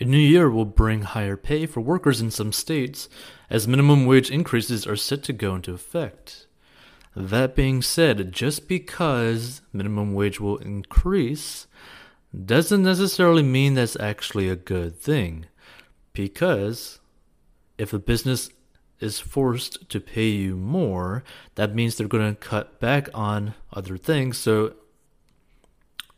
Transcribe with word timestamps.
A 0.00 0.04
new 0.04 0.18
year 0.18 0.50
will 0.50 0.64
bring 0.64 1.02
higher 1.02 1.36
pay 1.36 1.66
for 1.66 1.80
workers 1.80 2.20
in 2.20 2.30
some 2.30 2.52
states, 2.52 3.08
as 3.48 3.68
minimum 3.68 4.06
wage 4.06 4.30
increases 4.30 4.86
are 4.86 4.96
set 4.96 5.22
to 5.24 5.32
go 5.32 5.54
into 5.54 5.72
effect. 5.72 6.46
That 7.14 7.54
being 7.54 7.80
said, 7.80 8.32
just 8.32 8.66
because 8.66 9.62
minimum 9.72 10.14
wage 10.14 10.40
will 10.40 10.56
increase 10.56 11.68
doesn't 12.34 12.82
necessarily 12.82 13.44
mean 13.44 13.74
that's 13.74 13.96
actually 14.00 14.48
a 14.48 14.56
good 14.56 14.98
thing. 14.98 15.46
Because 16.12 16.98
if 17.78 17.92
a 17.92 18.00
business 18.00 18.50
is 18.98 19.20
forced 19.20 19.88
to 19.90 20.00
pay 20.00 20.28
you 20.28 20.56
more, 20.56 21.22
that 21.54 21.74
means 21.74 21.94
they're 21.94 22.08
going 22.08 22.34
to 22.34 22.40
cut 22.40 22.80
back 22.80 23.08
on 23.14 23.54
other 23.72 23.96
things. 23.96 24.38
So, 24.38 24.74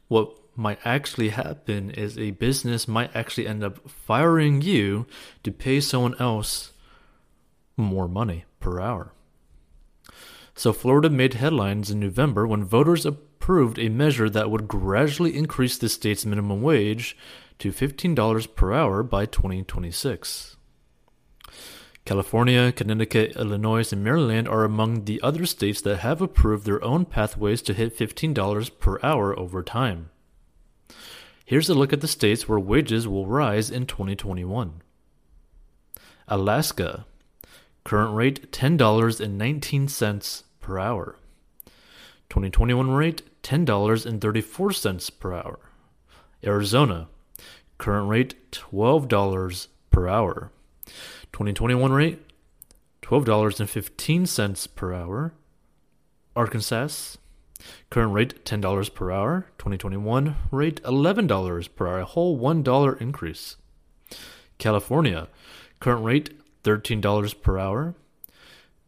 what 0.08 0.34
might 0.56 0.78
actually 0.84 1.30
happen 1.30 1.90
is 1.90 2.18
a 2.18 2.32
business 2.32 2.88
might 2.88 3.14
actually 3.14 3.46
end 3.46 3.62
up 3.62 3.88
firing 3.88 4.62
you 4.62 5.06
to 5.42 5.52
pay 5.52 5.80
someone 5.80 6.14
else 6.18 6.72
more 7.76 8.08
money 8.08 8.44
per 8.60 8.80
hour. 8.80 9.12
So, 10.54 10.72
Florida 10.72 11.10
made 11.10 11.34
headlines 11.34 11.90
in 11.90 12.00
November 12.00 12.46
when 12.46 12.64
voters 12.64 13.04
approved 13.04 13.78
a 13.78 13.90
measure 13.90 14.30
that 14.30 14.50
would 14.50 14.66
gradually 14.66 15.36
increase 15.36 15.76
the 15.76 15.88
state's 15.88 16.24
minimum 16.24 16.62
wage 16.62 17.16
to 17.58 17.72
$15 17.72 18.54
per 18.54 18.72
hour 18.72 19.02
by 19.02 19.26
2026. 19.26 20.56
California, 22.06 22.72
Connecticut, 22.72 23.36
Illinois, 23.36 23.92
and 23.92 24.02
Maryland 24.04 24.48
are 24.48 24.64
among 24.64 25.04
the 25.04 25.20
other 25.22 25.44
states 25.44 25.80
that 25.80 25.98
have 25.98 26.22
approved 26.22 26.64
their 26.64 26.82
own 26.82 27.04
pathways 27.04 27.60
to 27.62 27.74
hit 27.74 27.98
$15 27.98 28.78
per 28.78 28.98
hour 29.02 29.36
over 29.38 29.62
time. 29.62 30.10
Here's 31.46 31.68
a 31.68 31.74
look 31.74 31.92
at 31.92 32.00
the 32.00 32.08
states 32.08 32.48
where 32.48 32.58
wages 32.58 33.06
will 33.06 33.28
rise 33.28 33.70
in 33.70 33.86
2021 33.86 34.82
Alaska, 36.26 37.06
current 37.84 38.16
rate 38.16 38.50
$10.19 38.50 40.42
per 40.58 40.78
hour. 40.80 41.14
2021 42.30 42.90
rate 42.90 43.22
$10.34 43.44 45.20
per 45.20 45.34
hour. 45.34 45.60
Arizona, 46.44 47.06
current 47.78 48.08
rate 48.08 48.50
$12 48.50 49.68
per 49.90 50.08
hour. 50.08 50.50
2021 51.32 51.92
rate 51.92 52.18
$12.15 53.02 54.74
per 54.74 54.92
hour. 54.92 55.32
Arkansas, 56.34 57.18
current 57.90 58.12
rate 58.12 58.44
$10 58.44 58.94
per 58.94 59.10
hour. 59.10 59.46
2021 59.58 60.36
rate 60.50 60.82
$11 60.82 61.74
per 61.74 61.86
hour, 61.86 61.98
a 62.00 62.04
whole 62.04 62.38
$1 62.38 63.00
increase. 63.00 63.56
California, 64.58 65.28
current 65.80 66.04
rate 66.04 66.30
$13 66.64 67.42
per 67.42 67.58
hour. 67.58 67.94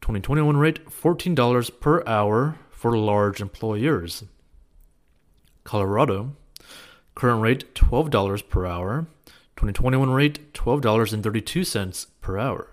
2021 0.00 0.56
rate 0.56 0.84
$14 0.86 1.80
per 1.80 2.06
hour 2.08 2.58
for 2.70 2.96
large 2.96 3.40
employers. 3.40 4.24
Colorado, 5.64 6.34
current 7.14 7.42
rate 7.42 7.74
$12 7.74 8.48
per 8.48 8.66
hour. 8.66 9.06
2021 9.56 10.10
rate 10.10 10.52
$12.32 10.54 12.06
per 12.20 12.38
hour. 12.38 12.68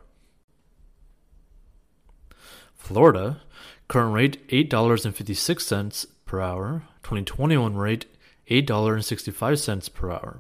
Florida, 2.76 3.42
current 3.88 4.14
rate 4.14 4.48
$8.56 4.50 6.08
per 6.26 6.42
hour. 6.42 6.84
2021 7.04 7.76
rate 7.76 8.06
$8.65 8.50 9.94
per 9.94 10.12
hour. 10.12 10.40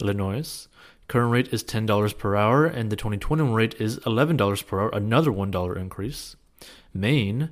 Illinois, 0.00 0.68
Current 1.10 1.32
rate 1.32 1.52
is 1.52 1.64
$10 1.64 2.18
per 2.18 2.36
hour, 2.36 2.64
and 2.64 2.88
the 2.88 2.94
2021 2.94 3.52
rate 3.52 3.74
is 3.80 3.98
$11 3.98 4.64
per 4.64 4.80
hour, 4.80 4.90
another 4.90 5.32
$1 5.32 5.76
increase. 5.76 6.36
Maine, 6.94 7.50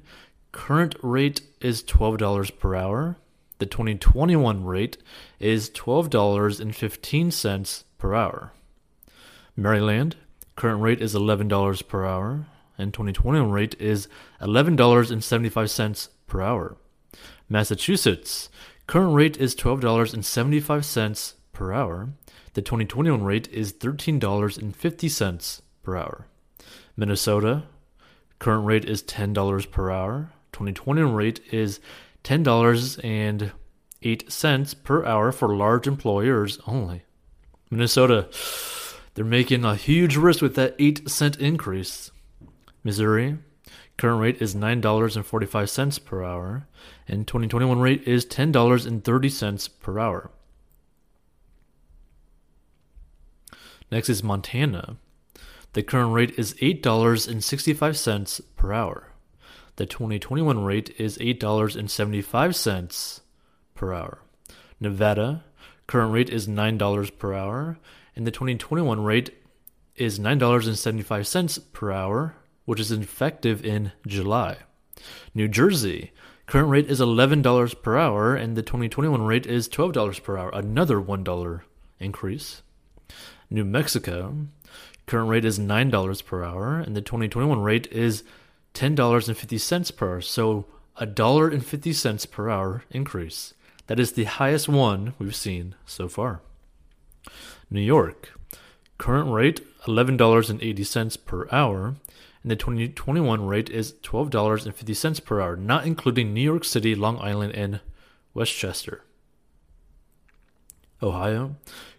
current 0.52 0.94
rate 1.02 1.40
is 1.60 1.82
$12 1.82 2.56
per 2.60 2.76
hour. 2.76 3.16
The 3.58 3.66
2021 3.66 4.64
rate 4.64 4.98
is 5.40 5.70
$12.15 5.70 7.84
per 7.98 8.14
hour. 8.14 8.52
Maryland, 9.56 10.14
current 10.54 10.80
rate 10.80 11.02
is 11.02 11.16
$11 11.16 11.88
per 11.88 12.06
hour, 12.06 12.46
and 12.78 12.94
2021 12.94 13.50
rate 13.50 13.74
is 13.80 14.06
$11.75 14.40 16.08
per 16.26 16.40
hour. 16.40 16.76
Massachusetts, 17.48 18.48
current 18.86 19.14
rate 19.14 19.36
is 19.36 19.56
$12.75 19.56 21.34
per 21.52 21.72
hour. 21.72 22.10
The 22.54 22.62
2021 22.62 23.24
rate 23.24 23.48
is 23.48 23.72
$13.50 23.72 25.60
per 25.82 25.96
hour. 25.96 26.28
Minnesota, 26.96 27.64
current 28.38 28.64
rate 28.66 28.84
is 28.84 29.02
$10 29.02 29.70
per 29.70 29.90
hour. 29.90 30.30
2021 30.52 31.14
rate 31.14 31.40
is 31.52 31.80
$10.08 32.24 34.84
per 34.84 35.04
hour 35.04 35.32
for 35.32 35.56
large 35.56 35.86
employers 35.86 36.58
only. 36.66 37.02
Minnesota, 37.70 38.28
they're 39.14 39.24
making 39.24 39.64
a 39.64 39.74
huge 39.74 40.16
risk 40.16 40.42
with 40.42 40.54
that 40.56 40.74
8 40.78 41.08
cent 41.08 41.36
increase. 41.36 42.10
Missouri, 42.84 43.38
current 43.96 44.20
rate 44.20 44.40
is 44.40 44.54
$9.45 44.54 46.04
per 46.04 46.24
hour, 46.24 46.66
and 47.06 47.26
2021 47.26 47.78
rate 47.78 48.06
is 48.06 48.26
$10.30 48.26 49.68
per 49.80 49.98
hour. 49.98 50.30
Next 53.90 54.08
is 54.08 54.22
Montana. 54.22 54.96
The 55.72 55.82
current 55.82 56.12
rate 56.12 56.38
is 56.38 56.54
$8.65 56.54 58.40
per 58.56 58.72
hour. 58.72 59.12
The 59.76 59.86
2021 59.86 60.64
rate 60.64 60.94
is 60.98 61.18
$8.75 61.18 63.20
per 63.74 63.94
hour. 63.94 64.18
Nevada, 64.80 65.44
current 65.86 66.12
rate 66.12 66.30
is 66.30 66.48
$9 66.48 67.18
per 67.18 67.34
hour, 67.34 67.78
and 68.16 68.26
the 68.26 68.30
2021 68.30 69.02
rate 69.02 69.30
is 69.96 70.18
$9.75 70.18 71.72
per 71.72 71.92
hour, 71.92 72.34
which 72.68 72.80
is 72.80 72.92
effective 72.92 73.64
in 73.64 73.90
July. 74.06 74.54
New 75.34 75.48
Jersey, 75.48 76.12
current 76.44 76.68
rate 76.68 76.90
is 76.90 77.00
$11 77.00 77.82
per 77.82 77.96
hour, 77.96 78.34
and 78.36 78.58
the 78.58 78.62
2021 78.62 79.22
rate 79.22 79.46
is 79.46 79.70
$12 79.70 80.22
per 80.22 80.36
hour, 80.36 80.50
another 80.52 81.00
$1 81.00 81.60
increase. 81.98 82.60
New 83.48 83.64
Mexico, 83.64 84.34
current 85.06 85.30
rate 85.30 85.46
is 85.46 85.58
$9 85.58 86.24
per 86.26 86.44
hour, 86.44 86.78
and 86.78 86.94
the 86.94 87.00
2021 87.00 87.58
rate 87.58 87.86
is 87.90 88.22
$10.50 88.74 89.96
per 89.96 90.06
hour. 90.06 90.20
So 90.20 90.66
a 90.98 91.06
dollar 91.06 91.48
and 91.48 91.64
50 91.64 91.94
cents 91.94 92.26
per 92.26 92.50
hour 92.50 92.84
increase. 92.90 93.54
That 93.86 93.98
is 93.98 94.12
the 94.12 94.24
highest 94.24 94.68
one 94.68 95.14
we've 95.18 95.34
seen 95.34 95.74
so 95.86 96.06
far. 96.06 96.42
New 97.70 97.80
York, 97.80 98.38
current 98.98 99.32
rate 99.32 99.62
$11.80 99.84 101.24
per 101.24 101.48
hour, 101.50 101.94
and 102.48 102.52
the 102.52 102.56
2021 102.56 103.46
rate 103.46 103.68
is 103.68 103.92
$12.50 104.02 105.22
per 105.22 105.38
hour, 105.38 105.54
not 105.54 105.84
including 105.84 106.32
New 106.32 106.40
York 106.40 106.64
City, 106.64 106.94
Long 106.94 107.18
Island, 107.20 107.54
and 107.54 107.80
Westchester. 108.32 109.04
Ohio, 111.02 111.56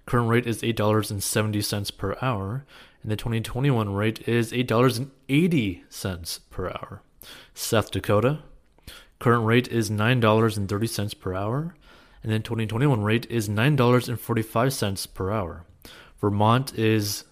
Current 0.08 0.28
rate 0.28 0.48
is 0.48 0.64
$8.70 0.64 1.98
per 1.98 2.18
hour, 2.20 2.66
and 3.04 3.12
the 3.12 3.16
2021 3.16 3.94
rate 3.94 4.28
is 4.28 4.52
$8.80 4.52 6.40
per 6.50 6.68
hour. 6.68 7.04
South 7.54 7.92
Dakota, 7.92 8.40
current 9.20 9.46
rate 9.46 9.68
is 9.68 9.92
$9.30 9.92 11.20
per 11.20 11.36
hour, 11.36 11.76
and 12.24 12.32
the 12.32 12.40
2021 12.40 13.04
rate 13.04 13.28
is 13.30 13.48
$9.45 13.48 15.14
per 15.14 15.32
hour. 15.32 15.64
Vermont 16.20 16.74
is 16.74 17.26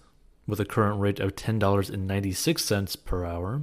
with 0.48 0.58
a 0.58 0.64
current 0.64 0.98
rate 0.98 1.20
of 1.20 1.36
$10.96 1.36 3.04
per 3.04 3.24
hour, 3.24 3.62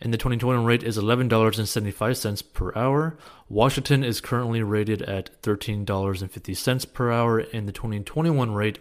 and 0.00 0.12
the 0.12 0.18
2021 0.18 0.64
rate 0.64 0.82
is 0.82 0.98
$11.75 0.98 2.52
per 2.52 2.72
hour. 2.76 3.16
Washington 3.48 4.04
is 4.04 4.20
currently 4.20 4.62
rated 4.62 5.02
at 5.02 5.42
$13.50 5.42 6.92
per 6.92 7.10
hour, 7.10 7.38
and 7.38 7.66
the 7.66 7.72
2021 7.72 8.52
rate 8.52 8.78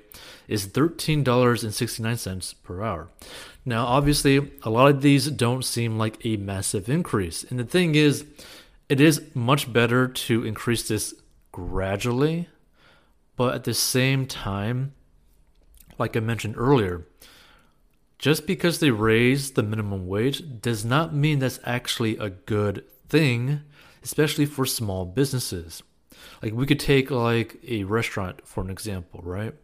is 0.48 0.68
$13.69 0.68 2.56
per 2.64 2.84
hour. 2.84 3.10
Now, 3.66 3.86
obviously, 3.86 4.52
a 4.64 4.70
lot 4.70 4.90
of 4.90 5.02
these 5.02 5.28
don't 5.32 5.64
seem 5.64 5.98
like 5.98 6.24
a 6.26 6.38
massive 6.38 6.90
increase. 6.90 7.44
And 7.44 7.58
the 7.58 7.64
thing 7.64 7.96
is, 7.96 8.26
it 8.90 9.00
is 9.00 9.22
much 9.34 9.72
better 9.72 10.08
to 10.08 10.44
increase 10.44 10.88
this 10.88 11.14
gradually, 11.52 12.50
but 13.38 13.56
at 13.56 13.64
the 13.64 13.74
same 13.74 14.26
time, 14.28 14.94
like 16.04 16.18
I 16.18 16.20
mentioned 16.20 16.56
earlier, 16.58 17.08
just 18.20 18.46
because 18.46 18.80
they 18.80 18.92
raise 18.92 19.52
the 19.52 19.64
minimum 19.64 20.06
wage 20.06 20.44
does 20.62 20.84
not 20.84 21.16
mean 21.16 21.40
that's 21.40 21.62
actually 21.64 22.18
a 22.18 22.30
good 22.30 22.84
thing, 23.08 23.62
especially 24.04 24.46
for 24.46 24.66
small 24.66 25.06
businesses. 25.06 25.82
Like 26.42 26.52
we 26.52 26.66
could 26.66 26.80
take 26.80 27.10
like 27.10 27.58
a 27.66 27.86
restaurant 27.86 28.46
for 28.46 28.62
an 28.62 28.70
example, 28.70 29.22
right? 29.24 29.56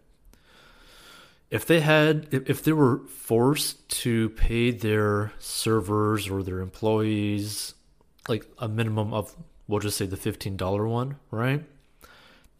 if 1.50 1.66
they 1.66 1.80
had 1.80 2.28
if 2.32 2.64
they 2.64 2.72
were 2.72 3.00
forced 3.08 3.90
to 3.90 4.30
pay 4.30 4.72
their 4.72 5.32
servers 5.40 6.30
or 6.30 6.44
their 6.44 6.60
employees 6.60 7.74
like 8.28 8.46
a 8.60 8.68
minimum 8.68 9.14
of 9.14 9.36
we'll 9.68 9.80
just 9.80 9.98
say 9.98 10.06
the 10.06 10.16
$15 10.16 10.88
one 10.88 11.16
right 11.32 11.64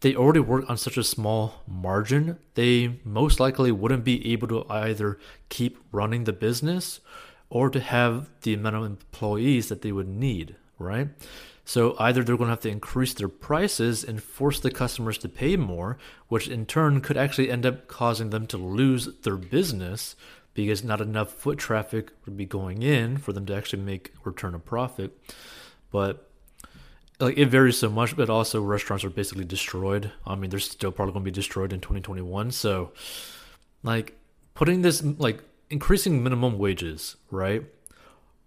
they 0.00 0.14
already 0.14 0.40
work 0.40 0.68
on 0.68 0.76
such 0.76 0.96
a 0.96 1.04
small 1.04 1.62
margin 1.66 2.38
they 2.54 2.98
most 3.04 3.40
likely 3.40 3.70
wouldn't 3.70 4.04
be 4.04 4.32
able 4.32 4.48
to 4.48 4.64
either 4.70 5.18
keep 5.48 5.78
running 5.92 6.24
the 6.24 6.32
business 6.32 7.00
or 7.48 7.68
to 7.68 7.80
have 7.80 8.30
the 8.42 8.54
amount 8.54 8.76
of 8.76 8.84
employees 8.84 9.68
that 9.68 9.82
they 9.82 9.92
would 9.92 10.08
need 10.08 10.56
right 10.78 11.08
so 11.70 11.94
either 12.00 12.24
they're 12.24 12.36
going 12.36 12.48
to 12.48 12.52
have 12.52 12.60
to 12.60 12.68
increase 12.68 13.14
their 13.14 13.28
prices 13.28 14.02
and 14.02 14.20
force 14.20 14.58
the 14.58 14.72
customers 14.72 15.18
to 15.18 15.28
pay 15.28 15.56
more, 15.56 15.98
which 16.26 16.48
in 16.48 16.66
turn 16.66 17.00
could 17.00 17.16
actually 17.16 17.48
end 17.48 17.64
up 17.64 17.86
causing 17.86 18.30
them 18.30 18.48
to 18.48 18.56
lose 18.56 19.08
their 19.22 19.36
business 19.36 20.16
because 20.54 20.82
not 20.82 21.00
enough 21.00 21.30
foot 21.30 21.58
traffic 21.58 22.10
would 22.24 22.36
be 22.36 22.44
going 22.44 22.82
in 22.82 23.18
for 23.18 23.32
them 23.32 23.46
to 23.46 23.54
actually 23.54 23.82
make 23.82 24.12
return 24.24 24.54
a 24.54 24.58
profit. 24.58 25.16
But 25.92 26.29
like 27.20 27.38
it 27.38 27.46
varies 27.46 27.78
so 27.78 27.90
much, 27.90 28.16
but 28.16 28.30
also 28.30 28.62
restaurants 28.62 29.04
are 29.04 29.10
basically 29.10 29.44
destroyed. 29.44 30.12
I 30.26 30.34
mean, 30.34 30.50
they're 30.50 30.58
still 30.58 30.92
probably 30.92 31.12
going 31.12 31.24
to 31.24 31.30
be 31.30 31.34
destroyed 31.34 31.72
in 31.72 31.80
2021. 31.80 32.50
So, 32.50 32.92
like 33.82 34.18
putting 34.54 34.82
this 34.82 35.02
like 35.02 35.42
increasing 35.68 36.22
minimum 36.22 36.58
wages, 36.58 37.16
right? 37.30 37.64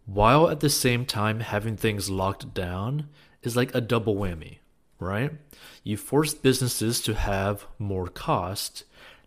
while 0.06 0.50
at 0.50 0.60
the 0.60 0.70
same 0.70 1.06
time 1.06 1.40
having 1.40 1.78
things 1.78 2.10
locked 2.10 2.54
down 2.54 3.08
is 3.42 3.56
like 3.56 3.74
a 3.74 3.82
double 3.82 4.16
whammy, 4.16 4.58
right? 5.00 5.32
You 5.84 5.98
force 5.98 6.34
businesses 6.34 7.02
to 7.02 7.14
have 7.14 7.66
more 7.80 8.08
cost, 8.08 8.84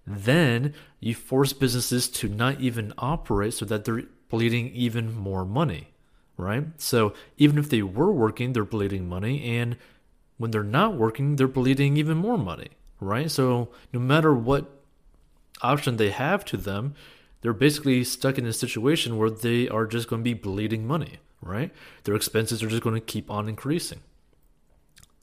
then 0.06 0.75
you 1.00 1.14
force 1.14 1.52
businesses 1.52 2.08
to 2.08 2.28
not 2.28 2.60
even 2.60 2.92
operate 2.99 3.54
so 3.54 3.64
that 3.64 3.84
they're 3.84 4.04
bleeding 4.28 4.69
even 4.69 5.14
more 5.14 5.44
money, 5.44 5.88
right? 6.37 6.65
So 6.79 7.15
even 7.37 7.59
if 7.59 7.71
they 7.71 7.83
were 7.83 8.12
working, 8.12 8.53
they're 8.53 8.65
bleeding 8.65 9.09
money, 9.09 9.59
and 9.59 9.77
when 10.38 10.50
they're 10.50 10.62
not 10.62 10.94
working, 10.94 11.37
they're 11.37 11.49
bleeding 11.49 11.97
even 11.97 12.17
more 12.17 12.38
money, 12.38 12.69
right? 13.00 13.31
So 13.31 13.71
no 13.93 14.00
matter 14.00 14.35
what 14.35 14.71
option 15.62 15.97
they 15.97 16.11
have 16.11 16.44
to 16.47 16.56
them, 16.56 16.94
they're 17.41 17.53
basically 17.53 18.05
stuck 18.05 18.38
in 18.38 18.47
a 18.47 18.53
situation 18.53 19.19
where 19.19 19.31
they 19.31 19.69
are 19.69 19.87
just 19.87 20.09
going 20.09 20.21
to 20.21 20.25
be 20.25 20.35
bleeding 20.35 20.87
money, 20.87 21.19
right? 21.41 21.73
Their 22.05 22.15
expenses 22.15 22.62
are 22.62 22.69
just 22.69 22.83
going 22.83 22.94
to 22.94 23.00
keep 23.00 23.31
on 23.31 23.49
increasing. 23.49 24.00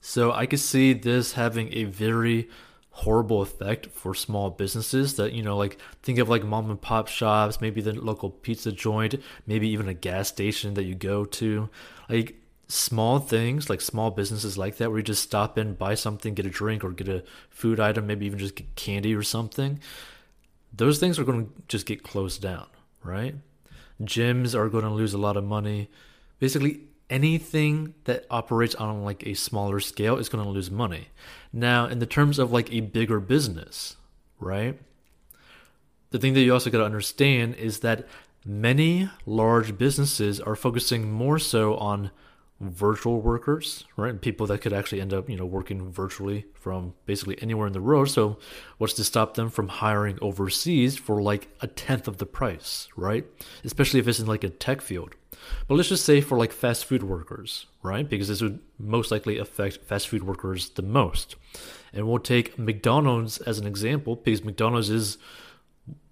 So 0.00 0.32
I 0.32 0.46
could 0.46 0.60
see 0.60 0.92
this 0.92 1.32
having 1.32 1.72
a 1.72 1.84
very 1.84 2.48
horrible 2.98 3.42
effect 3.42 3.86
for 3.88 4.14
small 4.14 4.50
businesses 4.50 5.16
that, 5.16 5.32
you 5.32 5.42
know, 5.42 5.56
like 5.56 5.78
think 6.02 6.18
of 6.18 6.28
like 6.28 6.44
mom 6.44 6.70
and 6.70 6.80
pop 6.80 7.08
shops, 7.08 7.60
maybe 7.60 7.80
the 7.80 7.92
local 7.92 8.30
pizza 8.30 8.72
joint, 8.72 9.14
maybe 9.46 9.68
even 9.68 9.88
a 9.88 9.94
gas 9.94 10.28
station 10.28 10.74
that 10.74 10.84
you 10.84 10.94
go 10.94 11.24
to. 11.24 11.68
Like 12.08 12.36
small 12.68 13.18
things, 13.18 13.68
like 13.68 13.80
small 13.80 14.10
businesses 14.10 14.56
like 14.56 14.76
that, 14.78 14.90
where 14.90 14.98
you 14.98 15.04
just 15.04 15.22
stop 15.22 15.58
in, 15.58 15.74
buy 15.74 15.94
something, 15.94 16.34
get 16.34 16.46
a 16.46 16.50
drink, 16.50 16.82
or 16.82 16.90
get 16.90 17.08
a 17.08 17.22
food 17.50 17.80
item, 17.80 18.06
maybe 18.06 18.26
even 18.26 18.38
just 18.38 18.56
get 18.56 18.74
candy 18.76 19.14
or 19.14 19.22
something 19.22 19.80
those 20.76 20.98
things 20.98 21.18
are 21.18 21.24
going 21.24 21.46
to 21.46 21.52
just 21.68 21.86
get 21.86 22.02
closed 22.02 22.42
down, 22.42 22.66
right? 23.02 23.36
Gyms 24.02 24.54
are 24.54 24.68
going 24.68 24.84
to 24.84 24.90
lose 24.90 25.14
a 25.14 25.18
lot 25.18 25.36
of 25.36 25.44
money. 25.44 25.88
Basically, 26.40 26.80
anything 27.10 27.94
that 28.04 28.26
operates 28.30 28.74
on 28.74 29.04
like 29.04 29.26
a 29.26 29.34
smaller 29.34 29.80
scale 29.80 30.16
is 30.16 30.28
going 30.28 30.44
to 30.44 30.50
lose 30.50 30.70
money. 30.70 31.08
Now, 31.52 31.86
in 31.86 31.98
the 31.98 32.06
terms 32.06 32.38
of 32.38 32.52
like 32.52 32.72
a 32.72 32.80
bigger 32.80 33.20
business, 33.20 33.96
right? 34.40 34.78
The 36.10 36.18
thing 36.18 36.34
that 36.34 36.40
you 36.40 36.52
also 36.52 36.70
got 36.70 36.78
to 36.78 36.84
understand 36.84 37.56
is 37.56 37.80
that 37.80 38.06
many 38.44 39.08
large 39.26 39.76
businesses 39.76 40.40
are 40.40 40.56
focusing 40.56 41.10
more 41.10 41.38
so 41.38 41.76
on 41.76 42.10
virtual 42.60 43.20
workers, 43.20 43.84
right? 43.96 44.20
People 44.20 44.46
that 44.46 44.60
could 44.60 44.72
actually 44.72 45.00
end 45.00 45.12
up, 45.12 45.28
you 45.28 45.36
know, 45.36 45.44
working 45.44 45.90
virtually 45.90 46.46
from 46.54 46.94
basically 47.04 47.40
anywhere 47.42 47.66
in 47.66 47.72
the 47.72 47.82
world. 47.82 48.08
So, 48.08 48.38
what's 48.78 48.94
to 48.94 49.04
stop 49.04 49.34
them 49.34 49.50
from 49.50 49.68
hiring 49.68 50.18
overseas 50.22 50.96
for 50.96 51.20
like 51.20 51.48
a 51.60 51.66
tenth 51.66 52.06
of 52.08 52.18
the 52.18 52.26
price, 52.26 52.88
right? 52.96 53.26
Especially 53.64 54.00
if 54.00 54.08
it's 54.08 54.20
in 54.20 54.26
like 54.26 54.44
a 54.44 54.50
tech 54.50 54.80
field. 54.80 55.14
But 55.68 55.74
let's 55.74 55.88
just 55.88 56.04
say 56.04 56.20
for 56.20 56.38
like 56.38 56.52
fast 56.52 56.84
food 56.84 57.02
workers, 57.02 57.66
right? 57.82 58.08
Because 58.08 58.28
this 58.28 58.42
would 58.42 58.60
most 58.78 59.10
likely 59.10 59.38
affect 59.38 59.84
fast 59.84 60.08
food 60.08 60.24
workers 60.24 60.70
the 60.70 60.82
most. 60.82 61.36
And 61.92 62.08
we'll 62.08 62.18
take 62.18 62.58
McDonald's 62.58 63.38
as 63.38 63.58
an 63.58 63.66
example 63.66 64.16
because 64.16 64.44
McDonald's 64.44 64.90
is 64.90 65.18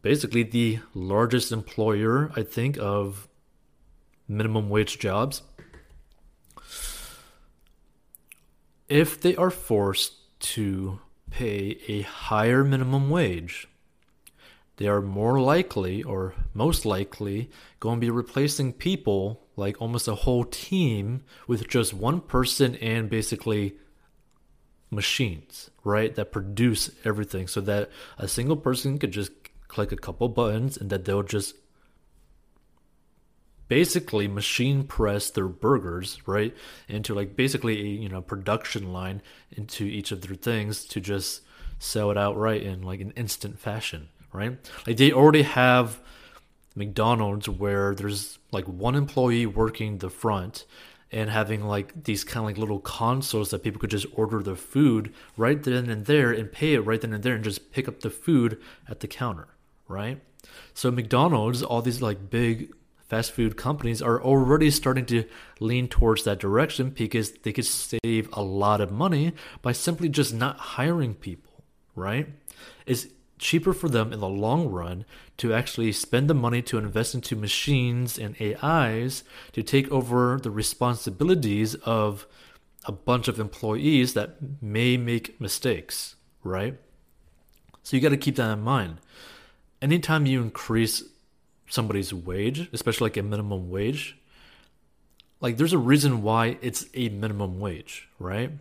basically 0.03 0.43
the 0.43 0.79
largest 0.95 1.53
employer, 1.53 2.31
I 2.37 2.43
think, 2.43 2.79
of 2.79 3.29
minimum 4.29 4.71
wage 4.71 4.99
jobs 4.99 5.43
if 8.93 9.19
they 9.19 9.35
are 9.37 9.51
forced 9.51 10.13
to 10.39 11.01
pay 11.31 11.79
a 11.89 12.03
higher 12.03 12.63
minimum 12.63 13.09
wage, 13.09 13.67
they 14.83 14.89
are 14.89 15.01
more 15.01 15.41
likely 15.41 16.03
or 16.03 16.35
most 16.55 16.85
likely 16.85 17.49
going 17.79 17.99
to 17.99 18.05
be 18.05 18.11
replacing 18.11 18.73
people 18.73 19.41
like 19.55 19.81
almost 19.81 20.09
a 20.09 20.17
whole 20.17 20.43
team 20.43 21.23
with 21.47 21.69
just 21.69 21.95
one 21.95 22.21
person 22.21 22.75
and 22.75 23.09
basically 23.09 23.77
machines, 24.91 25.71
right? 25.85 26.13
That 26.17 26.33
produce 26.33 26.91
everything 27.05 27.47
so 27.47 27.61
that 27.61 27.91
a 28.19 28.27
single 28.27 28.57
person 28.57 28.99
could 28.99 29.13
just 29.13 29.31
click 29.69 29.93
a 29.93 29.97
couple 29.97 30.29
buttons 30.29 30.77
and 30.77 30.91
that 30.91 31.05
they'll 31.05 31.23
just 31.23 31.55
basically 33.69 34.27
machine 34.27 34.83
press 34.83 35.31
their 35.31 35.47
burgers 35.47 36.19
right 36.27 36.57
into 36.89 37.15
like 37.15 37.37
basically 37.37 37.81
a 37.81 37.85
you 37.85 38.09
know 38.09 38.21
production 38.21 38.93
line 38.93 39.23
into 39.53 39.85
each 39.85 40.11
of 40.11 40.23
their 40.23 40.35
things 40.35 40.85
to 40.87 41.01
just 41.01 41.43
sell 41.79 42.11
it 42.11 42.19
outright 42.19 42.65
in 42.65 42.83
like 42.83 43.01
an 43.01 43.13
instant 43.13 43.61
fashion 43.61 44.09
right 44.33 44.59
like 44.87 44.97
they 44.97 45.13
already 45.13 45.43
have 45.43 46.01
mcdonald's 46.75 47.49
where 47.49 47.95
there's 47.95 48.39
like 48.51 48.67
one 48.67 48.95
employee 48.95 49.47
working 49.47 49.99
the 49.99 50.11
front 50.11 50.65
and 51.11 51.29
having 51.29 51.63
like 51.65 52.05
these 52.05 52.25
kind 52.25 52.39
of 52.39 52.45
like 52.45 52.57
little 52.59 52.81
consoles 52.81 53.51
that 53.51 53.63
people 53.63 53.81
could 53.81 53.91
just 53.91 54.07
order 54.15 54.43
the 54.43 54.57
food 54.57 55.13
right 55.37 55.63
then 55.65 55.91
and 55.91 56.07
there 56.07 56.33
and 56.33 56.51
pay 56.51 56.75
it 56.75 56.81
right 56.81 57.03
then 57.03 57.13
and 57.13 57.23
there 57.23 57.35
and 57.35 57.45
just 57.45 57.71
pick 57.71 57.87
up 57.87 58.01
the 58.01 58.11
food 58.11 58.59
at 58.89 59.01
the 59.01 59.09
counter 59.09 59.49
right 59.89 60.21
so 60.73 60.91
mcdonald's 60.91 61.63
all 61.63 61.83
these 61.83 62.01
like 62.01 62.31
big 62.31 62.73
fast 63.13 63.33
food 63.33 63.59
companies 63.59 64.01
are 64.01 64.23
already 64.23 64.71
starting 64.71 65.05
to 65.05 65.23
lean 65.61 65.87
towards 65.87 66.25
that 66.25 66.39
direction 66.39 66.89
because 66.89 67.31
they 67.43 67.53
could 67.53 67.67
save 67.67 68.27
a 68.33 68.43
lot 68.43 68.81
of 68.81 68.91
money 68.91 69.35
by 69.61 69.71
simply 69.71 70.09
just 70.09 70.33
not 70.33 70.57
hiring 70.57 71.13
people, 71.13 71.63
right? 71.95 72.27
It's 72.87 73.07
cheaper 73.43 73.73
for 73.73 73.89
them 73.89 74.13
in 74.13 74.21
the 74.21 74.29
long 74.29 74.69
run 74.69 75.05
to 75.37 75.53
actually 75.53 75.93
spend 75.93 76.31
the 76.31 76.35
money 76.35 76.63
to 76.63 76.79
invest 76.79 77.15
into 77.15 77.35
machines 77.35 78.19
and 78.19 78.37
AIs 78.41 79.25
to 79.53 79.63
take 79.63 79.91
over 79.91 80.39
the 80.41 80.51
responsibilities 80.51 81.75
of 81.85 82.27
a 82.85 82.93
bunch 82.93 83.29
of 83.29 83.41
employees 83.41 84.15
that 84.15 84.37
may 84.63 84.97
make 84.97 85.41
mistakes, 85.41 86.15
right? 86.45 86.79
So 87.83 87.97
you 87.97 88.03
got 88.03 88.11
to 88.11 88.17
keep 88.17 88.37
that 88.37 88.53
in 88.53 88.61
mind. 88.61 88.99
Anytime 89.81 90.25
you 90.25 90.41
increase 90.41 91.03
somebody's 91.69 92.15
wage, 92.15 92.69
especially 92.73 93.07
like 93.07 93.17
a 93.17 93.23
minimum 93.23 93.71
wage, 93.71 94.17
like 95.41 95.57
there's 95.57 95.73
a 95.73 95.79
reason 95.79 96.23
why 96.23 96.59
it's 96.63 96.87
a 96.95 97.09
minimum 97.09 97.59
wage, 97.59 98.09
right? 98.21 98.53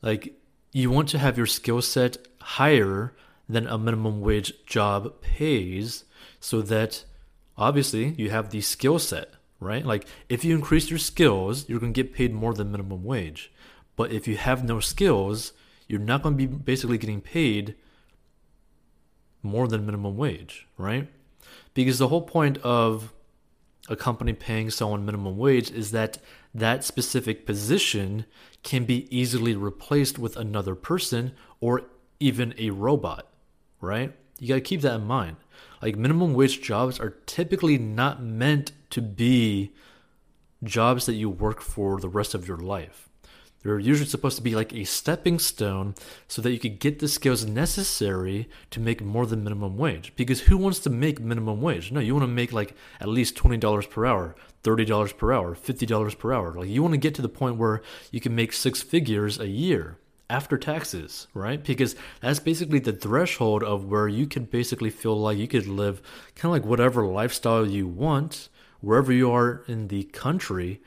Like 0.00 0.32
you 0.72 0.90
want 0.90 1.10
to 1.10 1.18
have 1.18 1.36
your 1.36 1.46
skill 1.46 1.82
set 1.82 2.16
higher 2.40 3.12
than 3.50 3.66
a 3.66 3.78
minimum 3.78 4.20
wage 4.20 4.52
job 4.66 5.20
pays 5.20 6.04
so 6.40 6.62
that 6.62 7.04
obviously 7.56 8.14
you 8.16 8.30
have 8.30 8.50
the 8.50 8.60
skill 8.60 8.98
set, 8.98 9.30
right? 9.58 9.84
Like 9.84 10.06
if 10.28 10.44
you 10.44 10.54
increase 10.54 10.90
your 10.90 10.98
skills, 10.98 11.68
you're 11.68 11.80
going 11.80 11.92
to 11.92 12.02
get 12.02 12.14
paid 12.14 12.32
more 12.32 12.54
than 12.54 12.70
minimum 12.70 13.04
wage. 13.04 13.52
But 13.96 14.12
if 14.12 14.26
you 14.26 14.36
have 14.36 14.64
no 14.64 14.80
skills, 14.80 15.52
you're 15.86 16.00
not 16.00 16.22
going 16.22 16.38
to 16.38 16.46
be 16.46 16.56
basically 16.56 16.98
getting 16.98 17.20
paid 17.20 17.74
more 19.42 19.66
than 19.68 19.86
minimum 19.86 20.16
wage, 20.16 20.66
right? 20.76 21.08
because 21.74 21.98
the 21.98 22.08
whole 22.08 22.22
point 22.22 22.58
of 22.58 23.12
a 23.88 23.96
company 23.96 24.32
paying 24.32 24.70
someone 24.70 25.04
minimum 25.04 25.36
wage 25.36 25.70
is 25.70 25.90
that 25.90 26.18
that 26.54 26.84
specific 26.84 27.46
position 27.46 28.24
can 28.62 28.84
be 28.84 29.08
easily 29.16 29.54
replaced 29.54 30.18
with 30.18 30.36
another 30.36 30.74
person 30.74 31.32
or 31.60 31.82
even 32.18 32.54
a 32.58 32.70
robot, 32.70 33.26
right? 33.80 34.12
You 34.38 34.48
got 34.48 34.54
to 34.54 34.60
keep 34.60 34.80
that 34.82 34.94
in 34.94 35.06
mind. 35.06 35.36
Like 35.82 35.96
minimum 35.96 36.34
wage 36.34 36.60
jobs 36.60 37.00
are 37.00 37.16
typically 37.26 37.78
not 37.78 38.22
meant 38.22 38.72
to 38.90 39.00
be 39.00 39.72
jobs 40.62 41.06
that 41.06 41.14
you 41.14 41.30
work 41.30 41.60
for 41.60 42.00
the 42.00 42.08
rest 42.08 42.34
of 42.34 42.46
your 42.46 42.58
life. 42.58 43.08
They're 43.62 43.78
usually 43.78 44.08
supposed 44.08 44.38
to 44.38 44.42
be 44.42 44.54
like 44.54 44.72
a 44.72 44.84
stepping 44.84 45.38
stone 45.38 45.94
so 46.26 46.40
that 46.40 46.50
you 46.50 46.58
could 46.58 46.78
get 46.78 46.98
the 46.98 47.08
skills 47.08 47.44
necessary 47.44 48.48
to 48.70 48.80
make 48.80 49.02
more 49.02 49.26
than 49.26 49.44
minimum 49.44 49.76
wage. 49.76 50.14
Because 50.16 50.40
who 50.42 50.56
wants 50.56 50.78
to 50.80 50.90
make 50.90 51.20
minimum 51.20 51.60
wage? 51.60 51.92
No, 51.92 52.00
you 52.00 52.14
want 52.14 52.22
to 52.22 52.28
make 52.28 52.54
like 52.54 52.74
at 53.00 53.08
least 53.08 53.36
$20 53.36 53.90
per 53.90 54.06
hour, 54.06 54.34
$30 54.64 55.16
per 55.16 55.32
hour, 55.32 55.54
$50 55.54 56.18
per 56.18 56.32
hour. 56.32 56.54
Like 56.54 56.70
you 56.70 56.82
want 56.82 56.94
to 56.94 56.98
get 56.98 57.14
to 57.16 57.22
the 57.22 57.28
point 57.28 57.56
where 57.56 57.82
you 58.10 58.20
can 58.20 58.34
make 58.34 58.54
six 58.54 58.80
figures 58.80 59.38
a 59.38 59.48
year 59.48 59.98
after 60.30 60.56
taxes, 60.56 61.26
right? 61.34 61.62
Because 61.62 61.96
that's 62.20 62.38
basically 62.38 62.78
the 62.78 62.92
threshold 62.92 63.62
of 63.62 63.84
where 63.84 64.08
you 64.08 64.26
can 64.26 64.44
basically 64.44 64.90
feel 64.90 65.18
like 65.18 65.36
you 65.36 65.48
could 65.48 65.66
live 65.66 66.00
kind 66.36 66.54
of 66.54 66.62
like 66.62 66.68
whatever 66.68 67.04
lifestyle 67.04 67.66
you 67.66 67.86
want 67.86 68.48
wherever 68.80 69.12
you 69.12 69.30
are 69.30 69.62
in 69.68 69.88
the 69.88 70.04
country 70.04 70.80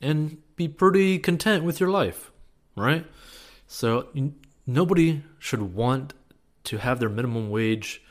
and 0.00 0.38
be 0.56 0.68
pretty 0.68 1.18
content 1.18 1.64
with 1.64 1.80
your 1.80 1.90
life, 1.90 2.30
right? 2.76 3.06
So 3.66 4.08
nobody 4.66 5.22
should 5.38 5.74
want 5.74 6.14
to 6.64 6.78
have 6.78 6.98
their 6.98 7.08
minimum 7.08 7.50
wage 7.50 8.02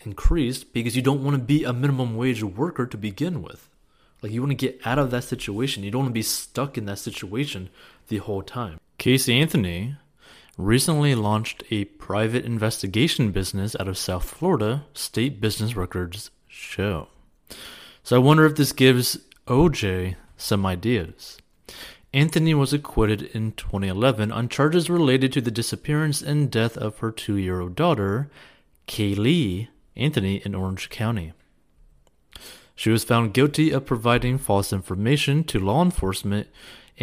increased 0.00 0.72
because 0.72 0.96
you 0.96 1.02
don't 1.02 1.22
want 1.22 1.36
to 1.36 1.42
be 1.42 1.64
a 1.64 1.72
minimum 1.72 2.16
wage 2.16 2.42
worker 2.42 2.86
to 2.86 2.96
begin 2.96 3.42
with. 3.42 3.68
Like 4.20 4.32
you 4.32 4.40
want 4.40 4.50
to 4.50 4.66
get 4.66 4.80
out 4.84 4.98
of 4.98 5.10
that 5.10 5.24
situation. 5.24 5.82
You 5.82 5.90
don't 5.90 6.02
want 6.02 6.10
to 6.10 6.14
be 6.14 6.22
stuck 6.22 6.78
in 6.78 6.86
that 6.86 6.98
situation 6.98 7.70
the 8.08 8.18
whole 8.18 8.42
time. 8.42 8.78
Casey 9.02 9.40
Anthony 9.40 9.96
recently 10.56 11.16
launched 11.16 11.64
a 11.72 11.86
private 11.86 12.44
investigation 12.44 13.32
business 13.32 13.74
out 13.80 13.88
of 13.88 13.98
South 13.98 14.22
Florida, 14.22 14.84
State 14.94 15.40
Business 15.40 15.74
Records 15.74 16.30
show. 16.46 17.08
So 18.04 18.14
I 18.14 18.20
wonder 18.20 18.46
if 18.46 18.54
this 18.54 18.70
gives 18.70 19.18
OJ 19.48 20.14
some 20.36 20.64
ideas. 20.64 21.38
Anthony 22.14 22.54
was 22.54 22.72
acquitted 22.72 23.22
in 23.22 23.50
2011 23.50 24.30
on 24.30 24.48
charges 24.48 24.88
related 24.88 25.32
to 25.32 25.40
the 25.40 25.50
disappearance 25.50 26.22
and 26.22 26.48
death 26.48 26.76
of 26.76 26.98
her 26.98 27.10
two 27.10 27.34
year 27.34 27.60
old 27.60 27.74
daughter, 27.74 28.30
Caylee 28.86 29.66
Anthony, 29.96 30.36
in 30.44 30.54
Orange 30.54 30.90
County. 30.90 31.32
She 32.76 32.90
was 32.90 33.02
found 33.02 33.34
guilty 33.34 33.72
of 33.72 33.84
providing 33.84 34.38
false 34.38 34.72
information 34.72 35.42
to 35.42 35.58
law 35.58 35.82
enforcement 35.82 36.46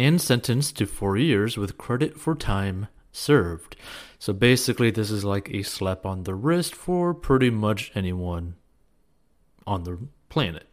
and 0.00 0.18
sentenced 0.18 0.78
to 0.78 0.86
four 0.86 1.18
years 1.18 1.58
with 1.58 1.76
credit 1.76 2.18
for 2.18 2.34
time 2.34 2.88
served. 3.12 3.76
So 4.18 4.32
basically, 4.32 4.90
this 4.90 5.10
is 5.10 5.24
like 5.24 5.50
a 5.50 5.62
slap 5.62 6.06
on 6.06 6.22
the 6.22 6.34
wrist 6.34 6.74
for 6.74 7.12
pretty 7.12 7.50
much 7.50 7.92
anyone 7.94 8.54
on 9.66 9.84
the 9.84 9.98
planet. 10.30 10.66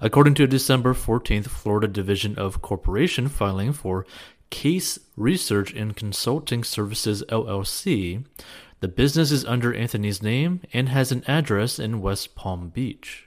According 0.00 0.34
to 0.34 0.44
a 0.44 0.48
December 0.48 0.94
14th 0.94 1.46
Florida 1.46 1.86
Division 1.86 2.36
of 2.36 2.60
Corporation 2.60 3.28
filing 3.28 3.72
for 3.72 4.04
Case 4.50 4.98
Research 5.16 5.72
and 5.72 5.96
Consulting 5.96 6.64
Services 6.64 7.22
LLC, 7.28 8.24
the 8.80 8.88
business 8.88 9.30
is 9.30 9.44
under 9.44 9.72
Anthony's 9.72 10.22
name 10.22 10.60
and 10.72 10.88
has 10.88 11.12
an 11.12 11.22
address 11.28 11.78
in 11.78 12.00
West 12.00 12.34
Palm 12.34 12.68
Beach. 12.68 13.25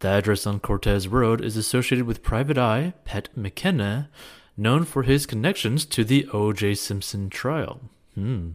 The 0.00 0.08
address 0.08 0.46
on 0.46 0.60
Cortez 0.60 1.08
Road 1.08 1.42
is 1.42 1.58
associated 1.58 2.06
with 2.06 2.22
Private 2.22 2.56
Eye 2.56 2.94
Pat 3.04 3.28
McKenna, 3.36 4.08
known 4.56 4.84
for 4.84 5.02
his 5.02 5.26
connections 5.26 5.84
to 5.86 6.04
the 6.04 6.26
O.J. 6.32 6.74
Simpson 6.74 7.28
trial. 7.28 7.82
Hmm. 8.14 8.52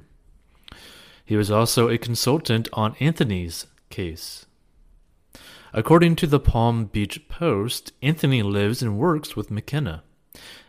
He 1.24 1.36
was 1.36 1.52
also 1.52 1.88
a 1.88 2.00
consultant 2.00 2.68
on 2.74 2.96
Anthony's 3.00 3.68
case. 3.92 4.48
According 5.72 6.16
to 6.18 6.28
the 6.28 6.40
Palm 6.40 6.86
Beach 6.86 7.28
Post, 7.28 7.92
Anthony 8.02 8.42
lives 8.42 8.82
and 8.82 8.98
works 8.98 9.36
with 9.36 9.52
McKenna. 9.52 10.04